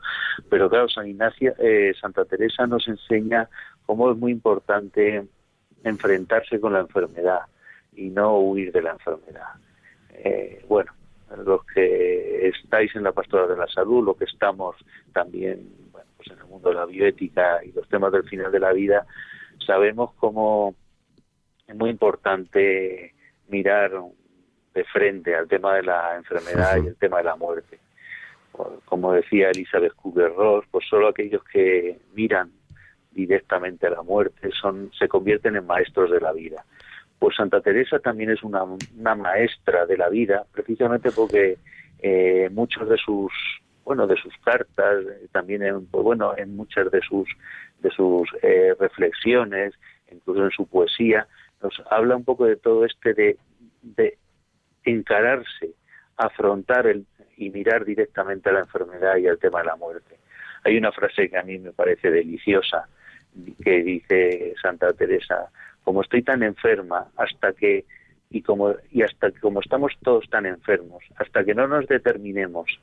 [0.49, 3.49] pero claro, San Ignacio, eh, Santa Teresa nos enseña
[3.85, 5.27] cómo es muy importante
[5.83, 7.41] enfrentarse con la enfermedad
[7.93, 9.49] y no huir de la enfermedad.
[10.11, 10.93] Eh, bueno,
[11.43, 14.77] los que estáis en la pastora de la salud, los que estamos
[15.11, 15.84] también
[16.25, 19.05] pues en el mundo de la bioética y los temas del final de la vida,
[19.65, 20.75] sabemos cómo
[21.67, 23.13] es muy importante
[23.47, 23.91] mirar
[24.73, 27.79] de frente al tema de la enfermedad y el tema de la muerte
[28.85, 32.51] como decía Elizabeth Kubler-Ross, pues solo aquellos que miran
[33.11, 36.65] directamente a la muerte son se convierten en maestros de la vida.
[37.19, 38.65] Pues Santa Teresa también es una,
[39.15, 41.57] maestra de la vida, precisamente porque
[41.99, 43.31] eh, muchos de sus
[43.85, 47.29] bueno de sus cartas, también en, pues bueno en muchas de sus
[47.79, 49.73] de sus eh, reflexiones,
[50.11, 51.27] incluso en su poesía,
[51.61, 53.37] nos habla un poco de todo este de,
[53.81, 54.17] de
[54.83, 55.69] encararse,
[56.17, 57.05] afrontar el,
[57.37, 60.17] y mirar directamente a la enfermedad y al tema de la muerte.
[60.63, 62.87] Hay una frase que a mí me parece deliciosa
[63.63, 65.49] que dice Santa Teresa,
[65.83, 67.85] como estoy tan enferma hasta que
[68.31, 72.79] y como y hasta que como estamos todos tan enfermos, hasta que no nos determinemos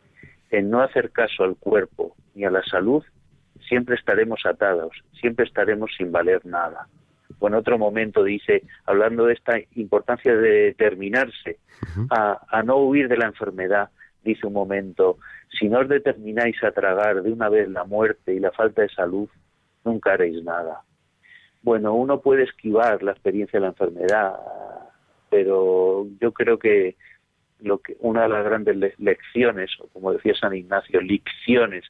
[0.53, 3.03] en no hacer caso al cuerpo ni a la salud,
[3.67, 6.87] siempre estaremos atados, siempre estaremos sin valer nada.
[7.39, 11.59] O en otro momento dice, hablando de esta importancia de determinarse
[12.11, 13.89] a, a no huir de la enfermedad,
[14.23, 15.19] dice un momento,
[15.59, 18.89] si no os determináis a tragar de una vez la muerte y la falta de
[18.91, 19.29] salud,
[19.85, 20.83] nunca haréis nada.
[21.63, 24.35] Bueno, uno puede esquivar la experiencia de la enfermedad,
[25.31, 26.97] pero yo creo que
[27.63, 31.85] lo que una de las grandes lecciones, o como decía San Ignacio, lecciones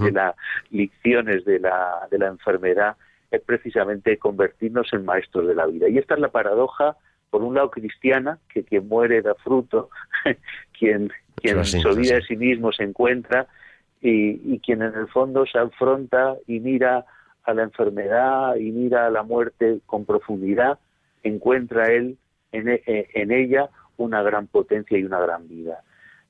[0.00, 0.34] de la
[0.70, 2.96] lecciones de la de la enfermedad
[3.30, 5.88] es precisamente convertirnos en maestros de la vida.
[5.88, 6.96] Y esta es la paradoja
[7.30, 9.88] por un lado cristiana, que quien muere da fruto,
[10.78, 13.46] quien, quien se olvida de sí mismo se encuentra,
[14.02, 17.06] y, quien en el fondo se afronta y mira
[17.44, 20.78] a la enfermedad y mira a la muerte con profundidad,
[21.22, 22.18] encuentra él
[22.50, 23.70] en, e, en ella
[24.02, 25.82] una gran potencia y una gran vida.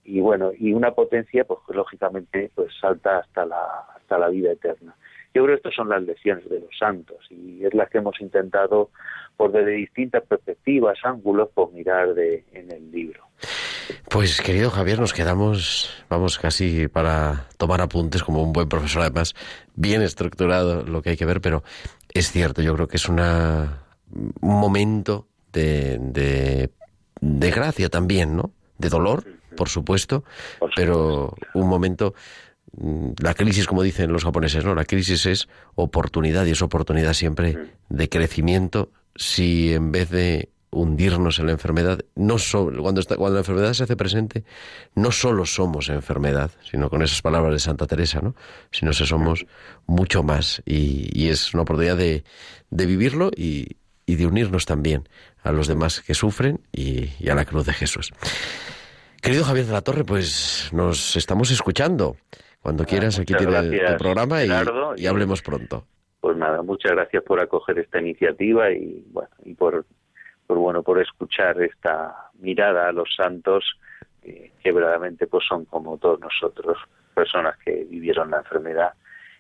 [0.05, 4.95] Y bueno, y una potencia, pues lógicamente, pues salta hasta la, hasta la vida eterna.
[5.35, 8.21] Yo creo que estas son las lecciones de los santos y es las que hemos
[8.21, 8.91] intentado
[9.37, 13.25] por desde distintas perspectivas, ángulos, por mirar de, en el libro.
[14.11, 19.35] Pues querido Javier, nos quedamos, vamos casi para tomar apuntes como un buen profesor, además
[19.75, 21.63] bien estructurado lo que hay que ver, pero
[22.13, 23.21] es cierto, yo creo que es un
[24.43, 26.71] momento de,
[27.23, 28.53] de gracia también, ¿no?
[28.77, 29.25] De dolor,
[29.57, 30.25] por supuesto,
[30.77, 32.15] pero un momento
[32.75, 34.75] Mm, la crisis, como dicen los japoneses, ¿no?
[34.75, 37.59] La crisis es oportunidad y es oportunidad siempre
[37.89, 43.41] de crecimiento si en vez de hundirnos en la enfermedad, no solo, cuando, cuando la
[43.41, 44.45] enfermedad se hace presente,
[44.95, 48.35] no solo somos enfermedad, sino con esas palabras de Santa Teresa, ¿no?
[48.71, 49.45] Sino que somos
[49.87, 52.25] mucho más y, es una oportunidad de,
[52.71, 55.07] de vivirlo y, y, de unirnos también
[55.43, 58.13] a los demás que sufren y, y a la cruz de Jesús.
[59.23, 62.17] Querido Javier de la Torre, pues nos estamos escuchando.
[62.61, 65.85] Cuando quieras, aquí tiene el, programa y, hablemos pronto.
[66.21, 69.85] Pues nada, muchas gracias por acoger esta iniciativa y, bueno, y por,
[70.47, 73.65] por sino por escuchar esta mirada a los santos
[74.23, 76.79] que, que verdaderamente pues son como todos nosotros,
[77.15, 78.93] personas que vivieron la enfermedad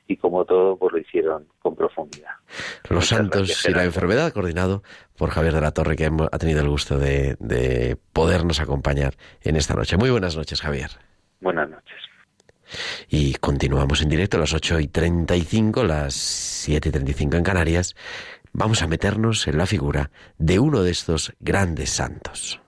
[0.07, 2.33] y como todo pues lo hicieron con profundidad.
[2.89, 4.83] Los santos y la enfermedad, coordinado
[5.17, 9.57] por Javier de la Torre, que ha tenido el gusto de, de podernos acompañar en
[9.57, 9.97] esta noche.
[9.97, 10.91] Muy buenas noches, Javier.
[11.41, 11.97] Buenas noches.
[13.09, 17.95] Y continuamos en directo a las 8 y 35, las 7 y 35 en Canarias.
[18.53, 22.62] Vamos a meternos en la figura de uno de estos grandes santos.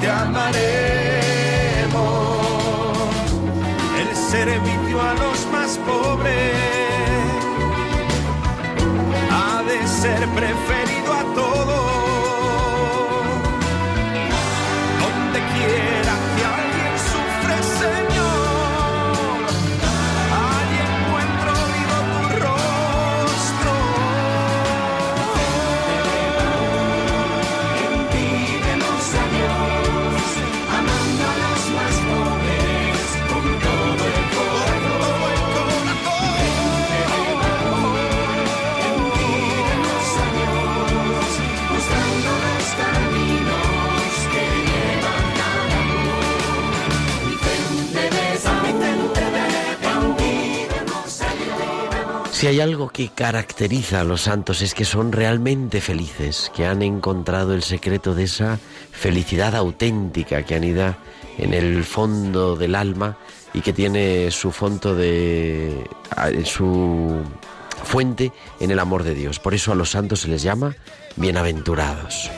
[0.00, 0.66] Te amaremos.
[4.00, 6.54] El servicio a los más pobres
[9.30, 10.85] ha de ser preferido
[52.46, 56.80] Si hay algo que caracteriza a los santos es que son realmente felices, que han
[56.80, 58.60] encontrado el secreto de esa
[58.92, 60.96] felicidad auténtica que anida
[61.38, 63.16] en el fondo del alma
[63.52, 67.16] y que tiene su fondo de a- su
[67.82, 68.30] fuente
[68.60, 69.40] en el amor de Dios.
[69.40, 70.76] Por eso a los santos se les llama
[71.16, 72.30] bienaventurados.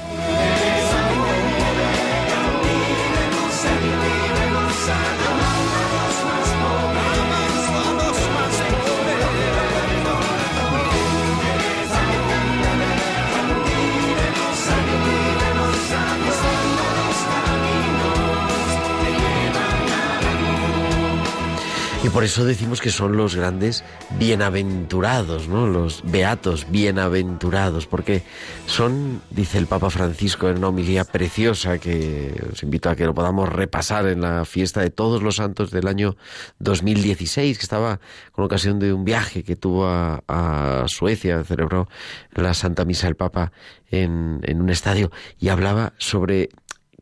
[22.12, 23.84] Por eso decimos que son los grandes
[24.18, 25.66] bienaventurados, ¿no?
[25.66, 28.22] Los beatos bienaventurados, porque
[28.66, 33.14] son, dice el Papa Francisco en una homilía preciosa que os invito a que lo
[33.14, 36.16] podamos repasar en la fiesta de todos los santos del año
[36.58, 38.00] 2016, que estaba
[38.32, 41.88] con ocasión de un viaje que tuvo a, Suecia, celebró
[42.32, 43.52] la Santa Misa el Papa
[43.90, 46.48] en un estadio y hablaba sobre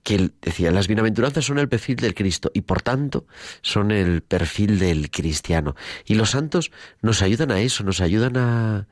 [0.07, 3.26] que decía, las bienaventuranzas son el perfil del Cristo y por tanto
[3.61, 5.74] son el perfil del cristiano.
[6.04, 6.70] Y los santos
[7.02, 8.86] nos ayudan a eso, nos ayudan a,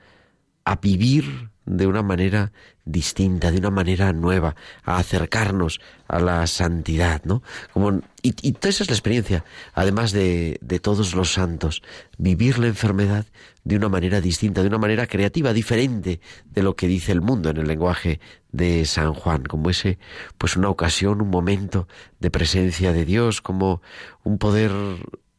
[0.65, 2.53] a vivir de una manera
[2.85, 4.55] distinta, de una manera nueva,
[4.85, 7.43] a acercarnos a la santidad, ¿no?
[7.73, 11.83] Como, y, y toda esa es la experiencia, además de, de todos los santos,
[12.19, 13.25] vivir la enfermedad
[13.65, 17.51] de una manera distinta, de una manera creativa, diferente de lo que dice el mundo
[17.51, 18.21] en el lenguaje
[18.53, 19.99] de San Juan, como ese,
[20.37, 21.89] pues una ocasión, un momento
[22.21, 23.81] de presencia de Dios, como
[24.23, 24.71] un poder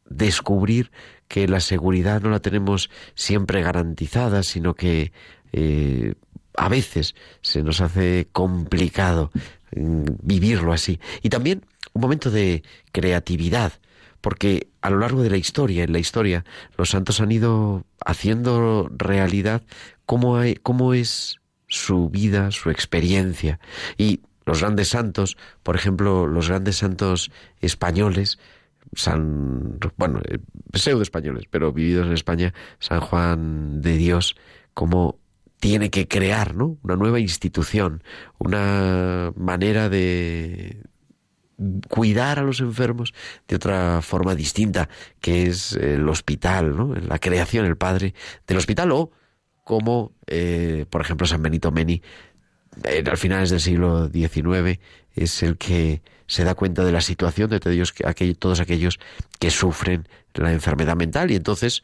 [0.09, 0.91] descubrir
[1.27, 5.11] que la seguridad no la tenemos siempre garantizada, sino que
[5.57, 6.15] eh,
[6.57, 9.31] a veces se nos hace complicado
[9.73, 10.99] mm, vivirlo así.
[11.21, 13.71] Y también un momento de creatividad,
[14.19, 16.43] porque a lo largo de la historia, en la historia,
[16.77, 19.63] los santos han ido haciendo realidad
[20.05, 23.61] cómo, hay, cómo es su vida, su experiencia.
[23.97, 27.31] Y los grandes santos, por ejemplo, los grandes santos
[27.61, 28.39] españoles,
[28.93, 30.39] San, bueno, eh,
[30.73, 34.35] pseudo españoles, pero vividos en España, San Juan de Dios,
[34.73, 35.17] como
[35.65, 36.77] tiene que crear, ¿no?
[36.83, 38.03] Una nueva institución,
[38.37, 40.77] una manera de
[41.89, 43.15] cuidar a los enfermos
[43.47, 44.89] de otra forma distinta,
[45.21, 46.93] que es el hospital, ¿no?
[46.93, 48.13] La creación, el padre
[48.45, 49.09] del hospital, o
[49.63, 51.99] como, eh, por ejemplo, San Benito Meni,
[52.83, 54.79] en, al finales del siglo XIX,
[55.15, 58.99] es el que se da cuenta de la situación de todos aquellos
[59.39, 61.81] que sufren la enfermedad mental y entonces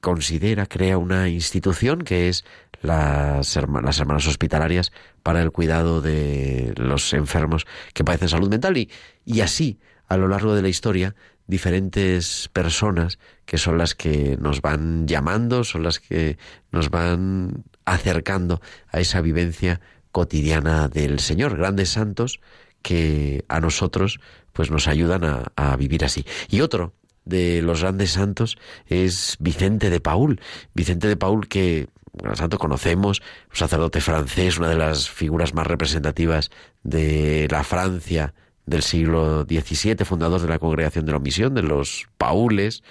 [0.00, 2.44] considera, crea una institución que es
[2.82, 8.90] las, las hermanas hospitalarias para el cuidado de los enfermos que padecen salud mental y,
[9.24, 11.14] y así a lo largo de la historia
[11.46, 16.38] diferentes personas que son las que nos van llamando, son las que
[16.70, 18.60] nos van acercando
[18.92, 19.80] a esa vivencia
[20.12, 22.40] cotidiana del Señor, grandes santos
[22.82, 24.20] que a nosotros
[24.52, 26.24] pues nos ayudan a, a vivir así.
[26.48, 26.92] Y otro
[27.24, 30.40] de los grandes santos es Vicente de Paul.
[30.74, 31.88] Vicente de Paul que
[32.34, 36.50] santo conocemos, un sacerdote francés, una de las figuras más representativas
[36.82, 38.34] de la Francia
[38.66, 42.82] del siglo XVII, fundador de la Congregación de la Misión, de los Paules,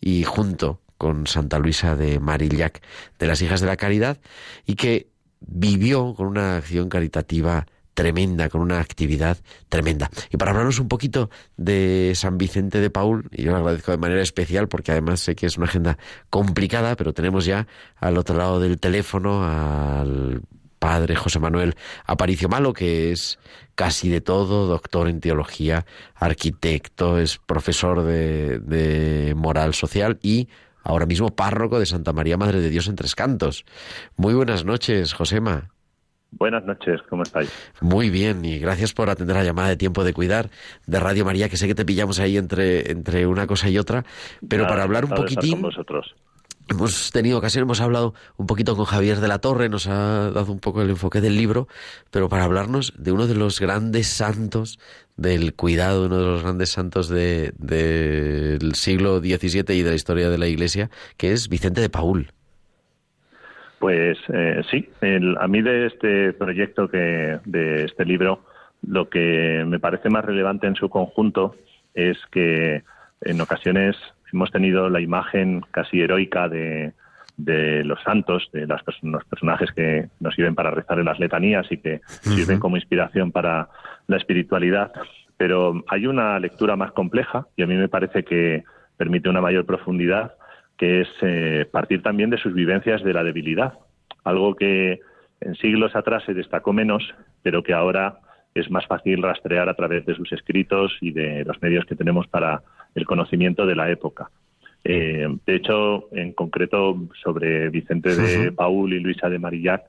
[0.00, 2.80] y junto con Santa Luisa de Marillac,
[3.18, 4.18] de las Hijas de la Caridad,
[4.64, 5.08] y que
[5.40, 7.66] vivió con una acción caritativa
[7.96, 9.38] tremenda, con una actividad
[9.70, 10.10] tremenda.
[10.30, 13.98] Y para hablarnos un poquito de San Vicente de Paul, y yo lo agradezco de
[13.98, 15.96] manera especial porque además sé que es una agenda
[16.28, 17.66] complicada, pero tenemos ya
[17.96, 20.42] al otro lado del teléfono al
[20.78, 21.74] padre José Manuel
[22.04, 23.38] Aparicio Malo, que es
[23.74, 30.48] casi de todo, doctor en teología, arquitecto, es profesor de, de moral social y
[30.84, 33.64] ahora mismo párroco de Santa María Madre de Dios en Tres Cantos.
[34.16, 35.70] Muy buenas noches, Josema.
[36.32, 37.50] Buenas noches, ¿cómo estáis?
[37.80, 40.50] Muy bien, y gracias por atender la llamada de tiempo de cuidar
[40.86, 44.04] de Radio María, que sé que te pillamos ahí entre, entre una cosa y otra,
[44.46, 46.14] pero Nada, para hablar un de poquitín, vosotros.
[46.68, 50.52] hemos tenido ocasión, hemos hablado un poquito con Javier de la Torre, nos ha dado
[50.52, 51.68] un poco el enfoque del libro,
[52.10, 54.78] pero para hablarnos de uno de los grandes santos
[55.16, 60.28] del cuidado, uno de los grandes santos de- del siglo XVII y de la historia
[60.28, 62.32] de la Iglesia, que es Vicente de Paul.
[63.78, 68.40] Pues eh, sí, el- a mí de este proyecto, que de este libro,
[68.86, 71.54] lo que me parece más relevante en su conjunto
[71.94, 72.82] es que
[73.22, 73.96] en ocasiones
[74.32, 76.92] hemos tenido la imagen casi heroica de,
[77.36, 81.70] de los santos, de las los personajes que nos sirven para rezar en las letanías
[81.70, 82.00] y que
[82.36, 83.68] sirven como inspiración para
[84.06, 84.92] la espiritualidad,
[85.36, 88.64] pero hay una lectura más compleja y a mí me parece que
[88.96, 90.34] permite una mayor profundidad,
[90.78, 93.74] que es eh, partir también de sus vivencias de la debilidad,
[94.24, 95.00] algo que
[95.40, 98.18] en siglos atrás se destacó menos, pero que ahora
[98.54, 102.26] es más fácil rastrear a través de sus escritos y de los medios que tenemos
[102.26, 102.62] para
[102.94, 104.30] el conocimiento de la época.
[104.84, 109.82] Eh, de hecho, en concreto, sobre Vicente de Paul y Luisa de Marillac,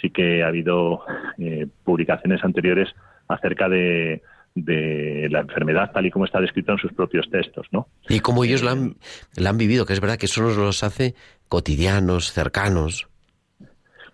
[0.00, 1.04] sí que ha habido
[1.38, 2.88] eh, publicaciones anteriores
[3.28, 4.22] acerca de,
[4.54, 7.88] de la enfermedad, tal y como está descrito en sus propios textos, ¿no?
[8.08, 8.96] Y como ellos la han,
[9.36, 11.14] la han vivido, que es verdad que eso nos los hace
[11.48, 13.08] cotidianos, cercanos.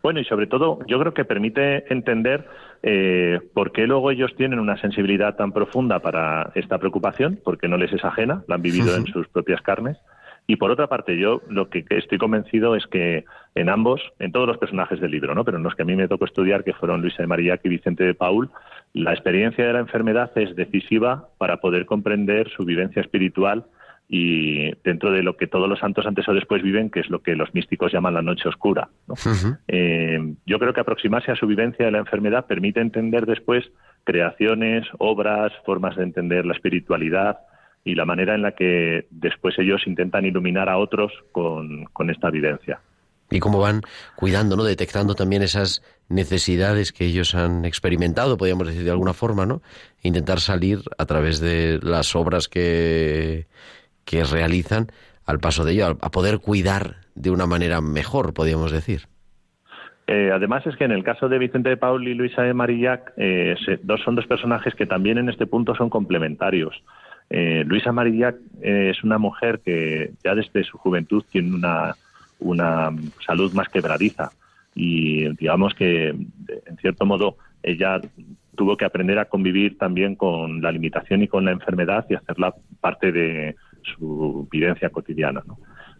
[0.03, 2.47] Bueno, y sobre todo, yo creo que permite entender
[2.83, 7.77] eh, por qué luego ellos tienen una sensibilidad tan profunda para esta preocupación, porque no
[7.77, 9.99] les es ajena, la han vivido en sus propias carnes.
[10.51, 14.49] Y por otra parte, yo lo que estoy convencido es que en ambos, en todos
[14.49, 15.45] los personajes del libro, ¿no?
[15.45, 17.69] pero en los que a mí me tocó estudiar, que fueron Luisa de Marillac y
[17.69, 18.49] Vicente de Paul,
[18.95, 23.67] la experiencia de la enfermedad es decisiva para poder comprender su vivencia espiritual
[24.09, 27.21] y dentro de lo que todos los santos antes o después viven, que es lo
[27.21, 28.89] que los místicos llaman la noche oscura.
[29.07, 29.17] ¿no?
[29.69, 33.71] Eh, yo creo que aproximarse a su vivencia de la enfermedad permite entender después
[34.05, 37.37] creaciones, obras, formas de entender la espiritualidad
[37.89, 42.31] y la manera en la que después ellos intentan iluminar a otros con, con esta
[42.31, 42.81] vivencia.
[43.31, 43.83] y cómo van
[44.17, 44.65] cuidando, ¿no?
[44.65, 49.61] Detectando también esas necesidades que ellos han experimentado, podríamos decir de alguna forma, ¿no?
[50.03, 53.47] Intentar salir a través de las obras que,
[54.05, 54.87] que realizan
[55.27, 59.03] al paso de ello, a, poder cuidar de una manera mejor, podríamos decir.
[60.07, 63.13] Eh, además es que en el caso de Vicente de Paul y Luisa de Marillac,
[63.19, 66.83] eh, se- dos, son dos personajes que también en este punto son complementarios.
[67.31, 71.95] Eh, Luisa Marillac eh, es una mujer que ya desde su juventud tiene una,
[72.39, 72.91] una
[73.27, 74.31] salud más quebradiza
[74.75, 78.01] y digamos que en cierto modo ella
[78.57, 82.55] tuvo que aprender a convivir también con la limitación y con la enfermedad y hacerla
[82.81, 85.43] parte de su vivencia cotidiana.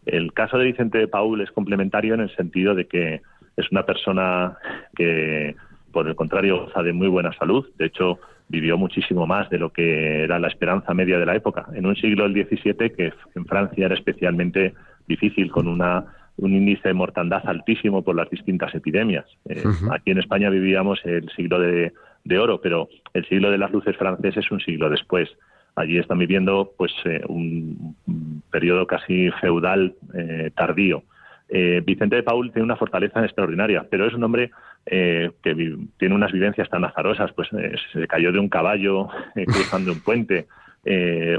[0.07, 3.21] El caso de Vicente de Paul es complementario en el sentido de que
[3.57, 4.57] es una persona
[4.97, 5.55] que,
[5.93, 7.67] por el contrario, goza de muy buena salud.
[7.77, 8.19] De hecho,
[8.49, 11.67] vivió muchísimo más de lo que era la esperanza media de la época.
[11.75, 14.75] En un siglo del XVII que en Francia era especialmente
[15.07, 16.05] difícil, con una,
[16.37, 19.27] un índice de mortandad altísimo por las distintas epidemias.
[19.49, 21.93] Eh, Aquí en España vivíamos el siglo de,
[22.25, 25.29] de oro, pero el siglo de las luces francés es un siglo después.
[25.75, 31.03] Allí están viviendo pues eh, un, un periodo casi feudal eh, tardío.
[31.49, 34.51] Eh, Vicente de Paul tiene una fortaleza extraordinaria, pero es un hombre
[34.85, 35.55] eh, que
[35.99, 39.09] tiene unas vivencias tan azarosas, pues eh, se cayó de un caballo
[39.47, 40.47] cruzando un puente,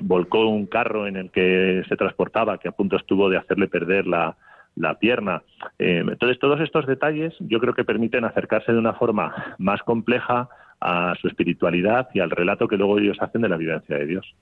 [0.01, 4.05] volcó un carro en el que se transportaba, que a punto estuvo de hacerle perder
[4.05, 4.35] la,
[4.99, 5.41] pierna.
[5.77, 10.49] Entonces, todos estos detalles yo creo que permiten acercarse de una forma más compleja
[10.79, 14.35] a su espiritualidad y al relato que luego ellos hacen de la vivencia de Dios.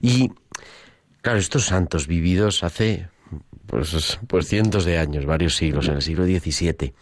[0.00, 0.30] Y
[1.22, 3.06] claro, estos santos vividos hace
[3.74, 6.94] pues, pues cientos de años, varios siglos, en el siglo XVII,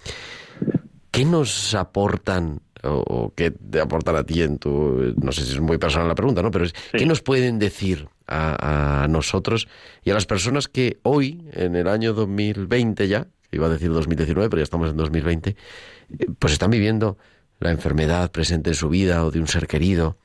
[1.11, 5.53] ¿qué nos aportan o, o qué te aportan a ti en tu, no sé si
[5.53, 6.51] es muy personal la pregunta, ¿no?
[6.51, 9.69] Pero es, ¿qué nos pueden decir a, a nosotros
[10.03, 14.49] y a las personas que hoy, en el año 2020 ya, iba a decir 2019,
[14.49, 17.19] pero ya estamos en 2020, eh, pues están viviendo
[17.61, 20.17] la enfermedad presente en su vida o de un ser querido?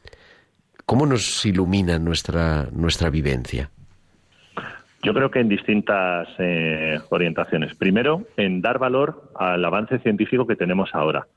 [0.86, 3.70] ¿Cómo nos ilumina nuestra, nuestra vivencia?
[5.04, 7.76] Yo creo que en distintas eh, orientaciones.
[7.76, 11.28] Primero, en dar valor al avance científico que tenemos ahora.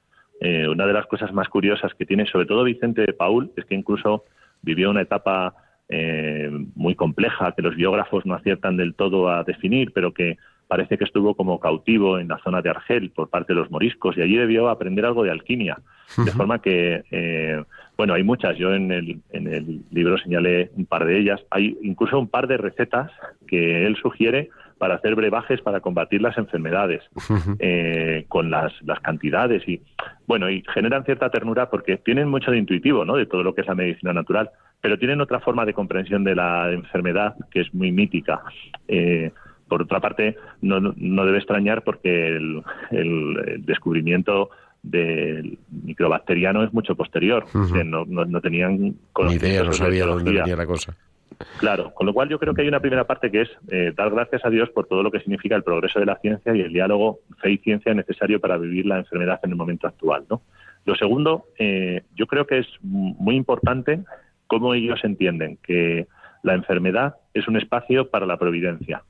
[0.41, 3.67] Eh, una de las cosas más curiosas que tiene, sobre todo Vicente de Paul, es
[3.67, 4.25] que incluso
[4.63, 5.55] vivió una etapa
[5.89, 10.97] eh, muy compleja que los biógrafos no aciertan del todo a definir, pero que parece
[10.97, 14.23] que estuvo como cautivo en la zona de Argel por parte de los moriscos y
[14.23, 15.79] allí debió aprender algo de alquimia.
[16.17, 17.63] De forma que, eh,
[18.01, 18.57] bueno, hay muchas.
[18.57, 21.39] Yo en el, en el libro señalé un par de ellas.
[21.51, 23.11] Hay incluso un par de recetas
[23.47, 24.49] que él sugiere
[24.79, 27.03] para hacer brebajes para combatir las enfermedades,
[27.59, 29.83] eh, con las, las cantidades y,
[30.27, 33.17] bueno, y generan cierta ternura porque tienen mucho de intuitivo, ¿no?
[33.17, 34.49] De todo lo que es la medicina natural,
[34.81, 38.41] pero tienen otra forma de comprensión de la enfermedad que es muy mítica.
[38.89, 39.31] Eh,
[39.69, 44.49] por otra parte, no, no debe extrañar porque el, el- el descubrimiento
[44.83, 47.45] del microbacteriano es mucho posterior.
[47.55, 48.95] O sea, no, no- no tenían
[49.27, 50.97] Ni idea, no sabía dónde venía la cosa.
[51.59, 54.11] Claro, con lo cual yo creo que hay una primera parte que es eh, dar
[54.11, 56.73] gracias a Dios por todo lo que significa el progreso de la ciencia y el
[56.73, 60.25] diálogo fe y ciencia necesario para vivir la enfermedad en el momento actual.
[60.29, 60.43] ¿no?
[60.85, 64.01] Lo segundo, eh, yo creo que es muy importante
[64.49, 66.09] cómo ellos entienden que
[66.43, 69.03] la enfermedad es un espacio para la providencia,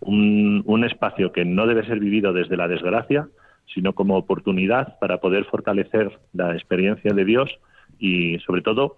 [0.00, 3.26] un, un espacio que no debe ser vivido desde la desgracia,
[3.72, 7.50] sino como oportunidad para poder fortalecer la experiencia de Dios
[7.98, 8.96] y, sobre todo,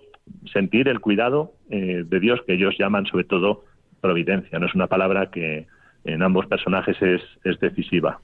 [0.52, 3.64] sentir el cuidado eh, de Dios que ellos llaman, sobre todo,
[4.00, 4.58] providencia.
[4.58, 5.66] No es una palabra que
[6.04, 8.20] en ambos personajes es, es decisiva.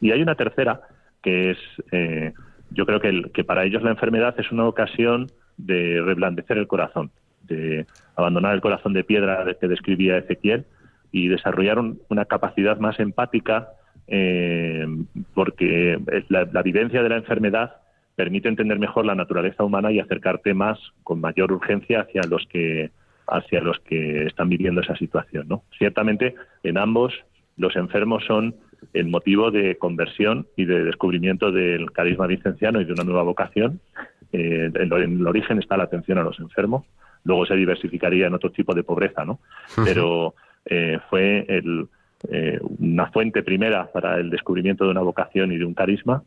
[0.00, 0.80] Y hay una tercera
[1.22, 1.58] que es,
[1.92, 2.32] eh,
[2.70, 6.66] yo creo que, el- que para ellos la enfermedad es una ocasión de reblandecer el
[6.66, 7.10] corazón,
[7.42, 7.86] de
[8.16, 10.66] abandonar el corazón de piedra que describía Ezequiel
[11.12, 13.68] y desarrollar un- una capacidad más empática,
[14.06, 14.86] eh,
[15.34, 15.98] porque
[16.28, 17.76] la, la vivencia de la enfermedad
[18.16, 22.90] permite entender mejor la naturaleza humana y acercarte más con mayor urgencia hacia los que
[23.26, 25.48] hacia los que están viviendo esa situación.
[25.48, 25.62] ¿no?
[25.78, 27.14] Ciertamente, en ambos,
[27.56, 28.54] los enfermos son
[28.92, 33.80] el motivo de conversión y de descubrimiento del carisma vicenciano y de una nueva vocación.
[34.32, 36.84] Eh, en, en el origen está la atención a los enfermos,
[37.24, 39.40] luego se diversificaría en otro tipo de pobreza, ¿no?
[39.84, 40.34] Pero
[40.66, 41.86] eh, fue el,
[42.30, 46.22] eh, una fuente primera para el descubrimiento de una vocación y de un carisma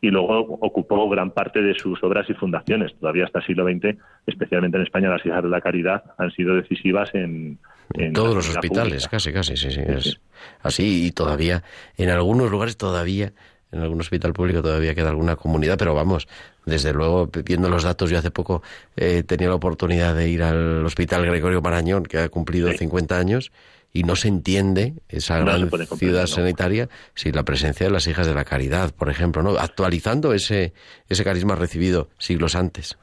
[0.00, 2.92] y luego ocupó gran parte de sus obras y fundaciones.
[2.98, 3.96] Todavía hasta el siglo XX,
[4.26, 7.58] especialmente en España, las hijas de la caridad han sido decisivas en,
[7.94, 9.10] en todos los hospitales, pública.
[9.10, 9.80] casi, casi, sí, sí.
[9.86, 10.20] Es
[10.62, 11.62] así y todavía,
[11.96, 13.32] en algunos lugares todavía,
[13.70, 16.26] en algún hospital público todavía queda alguna comunidad, pero vamos,
[16.66, 18.62] desde luego, viendo los datos, yo hace poco
[18.96, 22.78] eh, tenía la oportunidad de ir al Hospital Gregorio Marañón, que ha cumplido Sí.
[22.78, 23.52] 50 años,
[23.92, 26.26] y no se entiende esa No gran ciudad no.
[26.26, 29.50] sanitaria sin la presencia de las hijas de la caridad, por ejemplo, ¿no?
[29.50, 30.72] Actualizando ese,
[31.08, 32.98] ese carisma recibido siglos antes.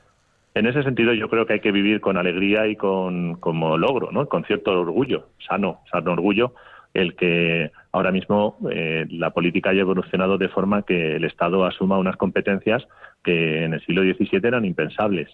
[0.56, 4.12] En ese sentido, yo creo que hay que vivir con alegría y con como logro,
[4.12, 4.28] ¿no?
[4.28, 6.54] Con cierto orgullo, sano, sano orgullo,
[6.94, 12.00] el que ahora mismo eh, la política haya evolucionado de forma que el Estado asuma
[12.00, 12.88] unas competencias
[13.24, 15.30] que en el siglo XVII eran impensables.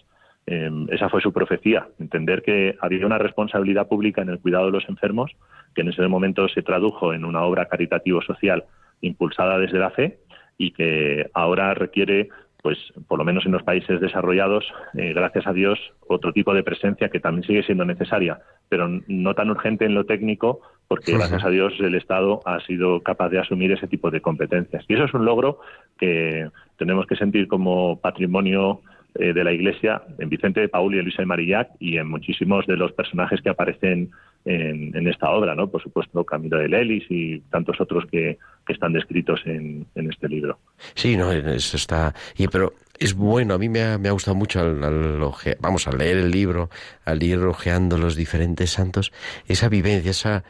[0.46, 4.72] Eh, esa fue su profecía, entender que había una responsabilidad pública en el cuidado de
[4.72, 5.32] los enfermos,
[5.74, 8.64] que en ese momento se tradujo en una obra caritativo-social
[9.00, 10.18] impulsada desde la fe
[10.56, 12.28] y que ahora requiere
[12.66, 15.78] pues por lo menos en los países desarrollados, eh, gracias a Dios,
[16.08, 20.04] otro tipo de presencia que también sigue siendo necesaria, pero no tan urgente en lo
[20.04, 24.20] técnico, porque gracias a Dios el Estado ha sido capaz de asumir ese tipo de
[24.20, 24.84] competencias.
[24.88, 25.60] Y eso es un logro
[25.96, 28.80] que tenemos que sentir como patrimonio
[29.18, 32.08] eh, de la Iglesia en Vicente de Paul y en Luisa de Marillac y en
[32.08, 34.10] muchísimos de los personajes que aparecen
[34.44, 35.68] en, esta obra, ¿no?
[35.68, 38.38] Por supuesto, Camilo de Lelis y tantos otros que,
[38.68, 40.58] están descritos en, en, este libro.
[40.94, 42.12] Sí, no, eso está.
[42.36, 45.20] Y, pero es bueno, a mí me ha, me ha gustado mucho al, al
[45.60, 46.68] vamos a leer el libro,
[47.04, 49.12] al ir ojeando los diferentes santos,
[49.46, 50.44] esa vivencia, esa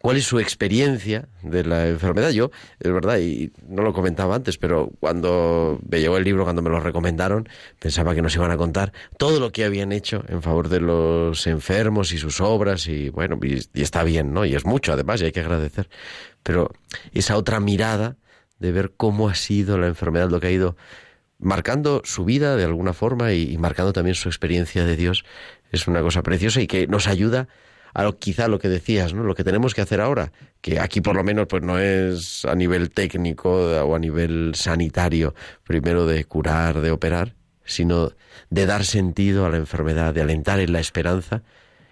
[0.00, 2.30] cuál es su experiencia de la enfermedad.
[2.30, 6.62] Yo, es verdad, y no lo comentaba antes, pero cuando me llegó el libro, cuando
[6.62, 10.42] me lo recomendaron, pensaba que nos iban a contar todo lo que habían hecho en
[10.42, 14.44] favor de los enfermos y sus obras, y bueno, y, está bien, ¿no?
[14.44, 15.88] Y es mucho, además, y hay que agradecer.
[16.42, 16.70] Pero
[17.12, 18.16] esa otra mirada
[18.58, 20.76] de ver cómo ha sido la enfermedad, lo que ha ido
[21.38, 25.24] marcando su vida de alguna forma y, marcando también su experiencia de Dios,
[25.70, 27.48] es una cosa preciosa y que nos ayuda
[27.94, 29.22] lo, quizá lo que decías, ¿no?
[29.22, 32.54] Lo que tenemos que hacer ahora, que aquí por lo menos pues no es a
[32.54, 35.34] nivel técnico o a nivel sanitario,
[35.64, 37.34] primero de curar, de operar,
[37.64, 38.12] sino
[38.50, 41.42] de dar sentido a la enfermedad, de alentar en la esperanza,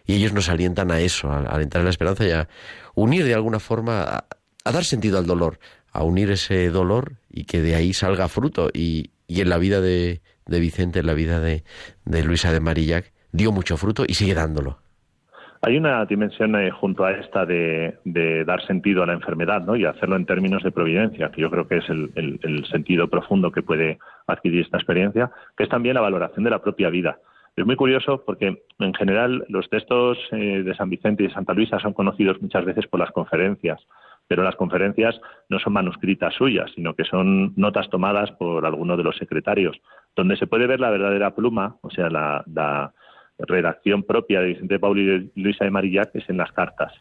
[0.07, 2.49] y ellos nos alientan a eso, a, alentar en la esperanza y a
[2.95, 4.27] unir de alguna forma, a,
[4.65, 5.59] a dar sentido al dolor,
[5.93, 8.71] a unir ese dolor y que de ahí salga fruto.
[8.73, 11.65] Y, y en la vida de, de, Vicente, en la vida de,
[12.05, 14.81] de Luisa de Marillac, dio mucho fruto y sigue dándolo.
[15.63, 17.95] Hay una dimensión eh, junto a esta de,
[18.45, 19.77] dar sentido a la enfermedad ¿no?
[19.77, 23.63] y hacerlo en términos de providencia, que yo creo que es el, sentido profundo que
[23.63, 27.19] puede adquirir esta experiencia, que es también la valoración de la propia vida.
[27.57, 31.55] Es muy curioso porque, en general, los textos eh, de San Vicente y de Santa
[31.55, 33.81] Luisa son conocidos muchas veces por las conferencias,
[34.29, 39.05] pero las conferencias no son manuscritas suyas, sino que son notas tomadas por alguno de
[39.05, 39.81] los secretarios,
[40.15, 42.93] donde se puede ver la verdadera pluma, o sea, la, la
[43.39, 46.93] redacción propia de Vicente Paul y de Luisa de Marillac es en las cartas.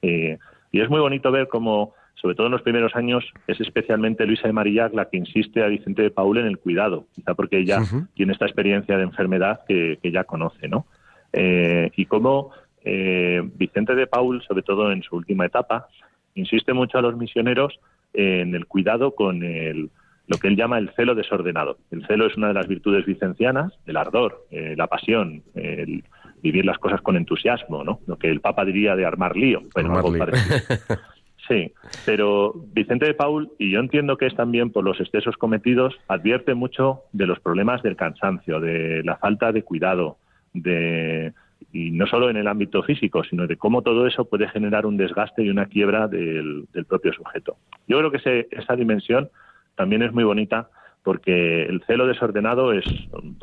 [0.00, 0.38] Eh,
[0.70, 4.46] y es muy bonito ver cómo, sobre todo en los primeros años, es especialmente Luisa
[4.46, 7.80] de Marillac la que insiste a Vicente de Paul en el cuidado, quizá porque ella
[7.80, 8.08] uh -huh.
[8.14, 10.86] tiene esta experiencia de enfermedad que, que ya conoce, ¿no?
[11.32, 12.50] Eh, y cómo
[12.84, 15.88] eh, Vicente de Paul, sobre todo en su última etapa,
[16.34, 17.78] insiste mucho a los misioneros
[18.14, 19.90] en el cuidado con el,
[20.26, 21.78] lo que él llama el celo desordenado.
[21.90, 26.04] El celo es una de las virtudes vicencianas, el ardor, eh, la pasión, el
[26.42, 28.00] vivir las cosas con entusiasmo, ¿no?
[28.06, 29.62] Lo que el Papa diría de armar lío.
[29.74, 30.32] Bueno, armar lío.
[31.48, 31.72] Sí,
[32.06, 36.54] pero Vicente de Paul, y yo entiendo que es también por los excesos cometidos, advierte
[36.54, 40.18] mucho de los problemas del cansancio, de la falta de cuidado,
[40.52, 41.32] de
[41.72, 44.96] y no solo en el ámbito físico, sino de cómo todo eso puede generar un
[44.96, 47.56] desgaste y una quiebra del, del propio sujeto.
[47.88, 49.30] Yo creo que ese, esa dimensión
[49.76, 50.68] también es muy bonita
[51.02, 52.84] porque el celo desordenado es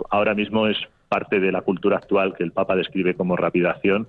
[0.09, 0.77] ahora mismo es
[1.09, 4.07] parte de la cultura actual que el Papa describe como rapidación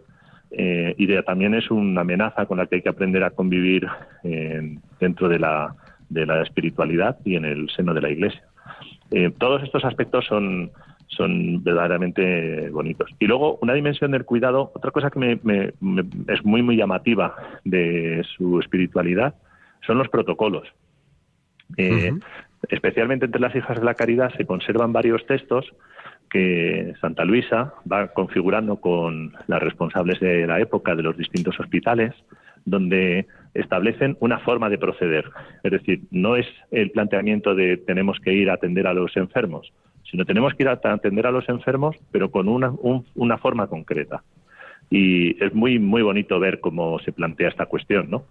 [0.53, 3.87] eh, y también es una amenaza con la que hay que aprender a convivir
[4.25, 5.75] eh, dentro de la,
[6.09, 8.43] de la espiritualidad y en el seno de la Iglesia.
[9.13, 10.71] Eh, todos estos aspectos son,
[11.07, 13.11] son verdaderamente bonitos.
[13.19, 16.77] Y luego, una dimensión del cuidado, otra cosa que me, me, me es muy, muy
[16.77, 19.35] llamativa de su espiritualidad
[19.87, 20.69] son los protocolos.
[21.77, 22.23] Eh, uh -huh.
[22.69, 25.73] Especialmente entre las hijas de la caridad se conservan varios textos
[26.29, 32.15] que Santa Luisa va configurando con las responsables de la época de los distintos hospitales,
[32.65, 35.25] donde establecen una forma de proceder.
[35.65, 39.73] Es decir, no es el planteamiento de tenemos que ir a atender a los enfermos,
[40.09, 43.67] sino tenemos que ir a atender a los enfermos, pero con una, un, una forma
[43.67, 44.23] concreta.
[44.91, 48.25] Y es muy, muy bonito ver cómo se plantea esta cuestión, ¿no?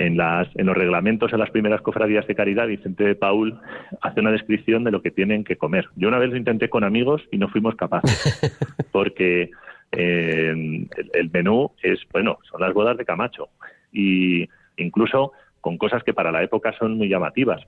[0.00, 3.58] En, las, en los reglamentos de las primeras cofradías de caridad, Vicente de Paul
[4.00, 5.88] hace una descripción de lo que tienen que comer.
[5.96, 8.40] Yo una vez lo intenté con amigos y no fuimos capaces,
[8.92, 9.50] porque
[9.92, 13.48] eh, el, el, menú es, bueno, son las bodas de Camacho
[13.92, 17.60] y incluso con cosas que para la época son muy llamativas.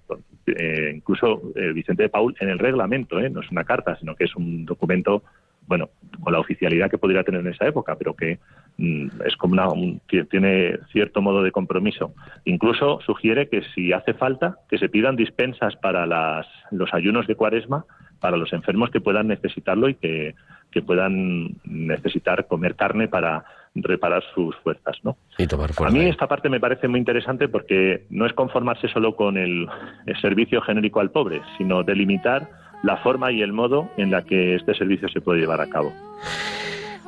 [0.47, 3.31] Eh, incluso eh, Vicente de Paul en el reglamento, ¿eh?
[3.31, 5.23] no es una carta, sino que es un documento,
[5.67, 5.91] bueno,
[6.21, 8.39] con la oficialidad que podría tener en esa época, pero que
[8.79, 10.01] mm, es como una, un,
[10.31, 12.13] tiene cierto modo de compromiso.
[12.45, 17.37] Incluso sugiere que si hace falta, que se pidan dispensas para las, los ayunos de
[17.37, 17.85] cuaresma
[18.21, 20.35] para los enfermos que puedan necesitarlo y que,
[20.71, 23.45] que puedan necesitar comer carne para
[23.75, 25.17] reparar sus fuerzas, ¿no?
[25.39, 29.17] Y tomar A mí esta parte me parece muy interesante porque no es conformarse solo
[29.17, 29.67] con el,
[30.07, 32.49] el, servicio genérico al pobre, sino delimitar
[32.83, 35.93] la forma y el modo en la que este servicio se puede llevar a cabo.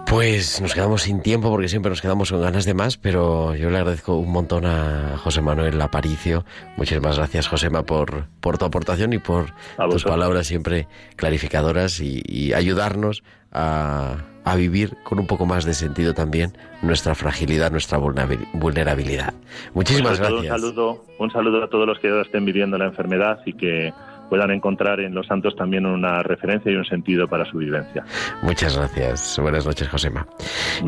[0.07, 3.71] Pues nos quedamos sin tiempo porque siempre nos quedamos con ganas de más, pero yo
[3.71, 6.45] le agradezco un montón a José Manuel Aparicio.
[6.77, 9.47] Muchísimas gracias, Josema, por, por tu aportación y por
[9.91, 15.73] tus palabras siempre clarificadoras y, y ayudarnos a, a vivir con un poco más de
[15.73, 19.33] sentido también nuestra fragilidad, nuestra vulnerabil- vulnerabilidad.
[19.73, 20.53] Muchísimas todo gracias.
[20.53, 23.95] Un saludo, un saludo a todos los que estén viviendo la enfermedad y que
[24.33, 28.03] puedan encontrar en los santos también una referencia y un sentido para su vivencia.
[28.41, 29.39] Muchas gracias.
[29.39, 30.27] Buenas noches, Josema.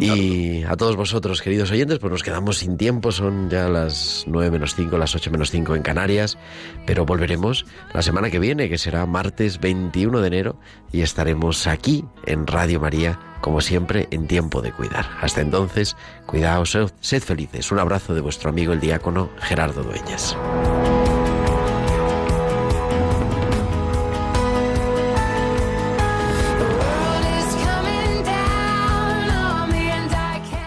[0.01, 3.12] Y a todos vosotros, queridos oyentes, pues nos quedamos sin tiempo.
[3.12, 6.38] Son ya las 9 menos 5, las 8 menos 5 en Canarias.
[6.86, 10.57] Pero volveremos la semana que viene, que será martes 21 de enero,
[10.90, 15.05] y estaremos aquí en Radio María, como siempre, en tiempo de cuidar.
[15.20, 17.70] Hasta entonces, cuidaos, sed felices.
[17.70, 20.34] Un abrazo de vuestro amigo el diácono Gerardo Dueñas.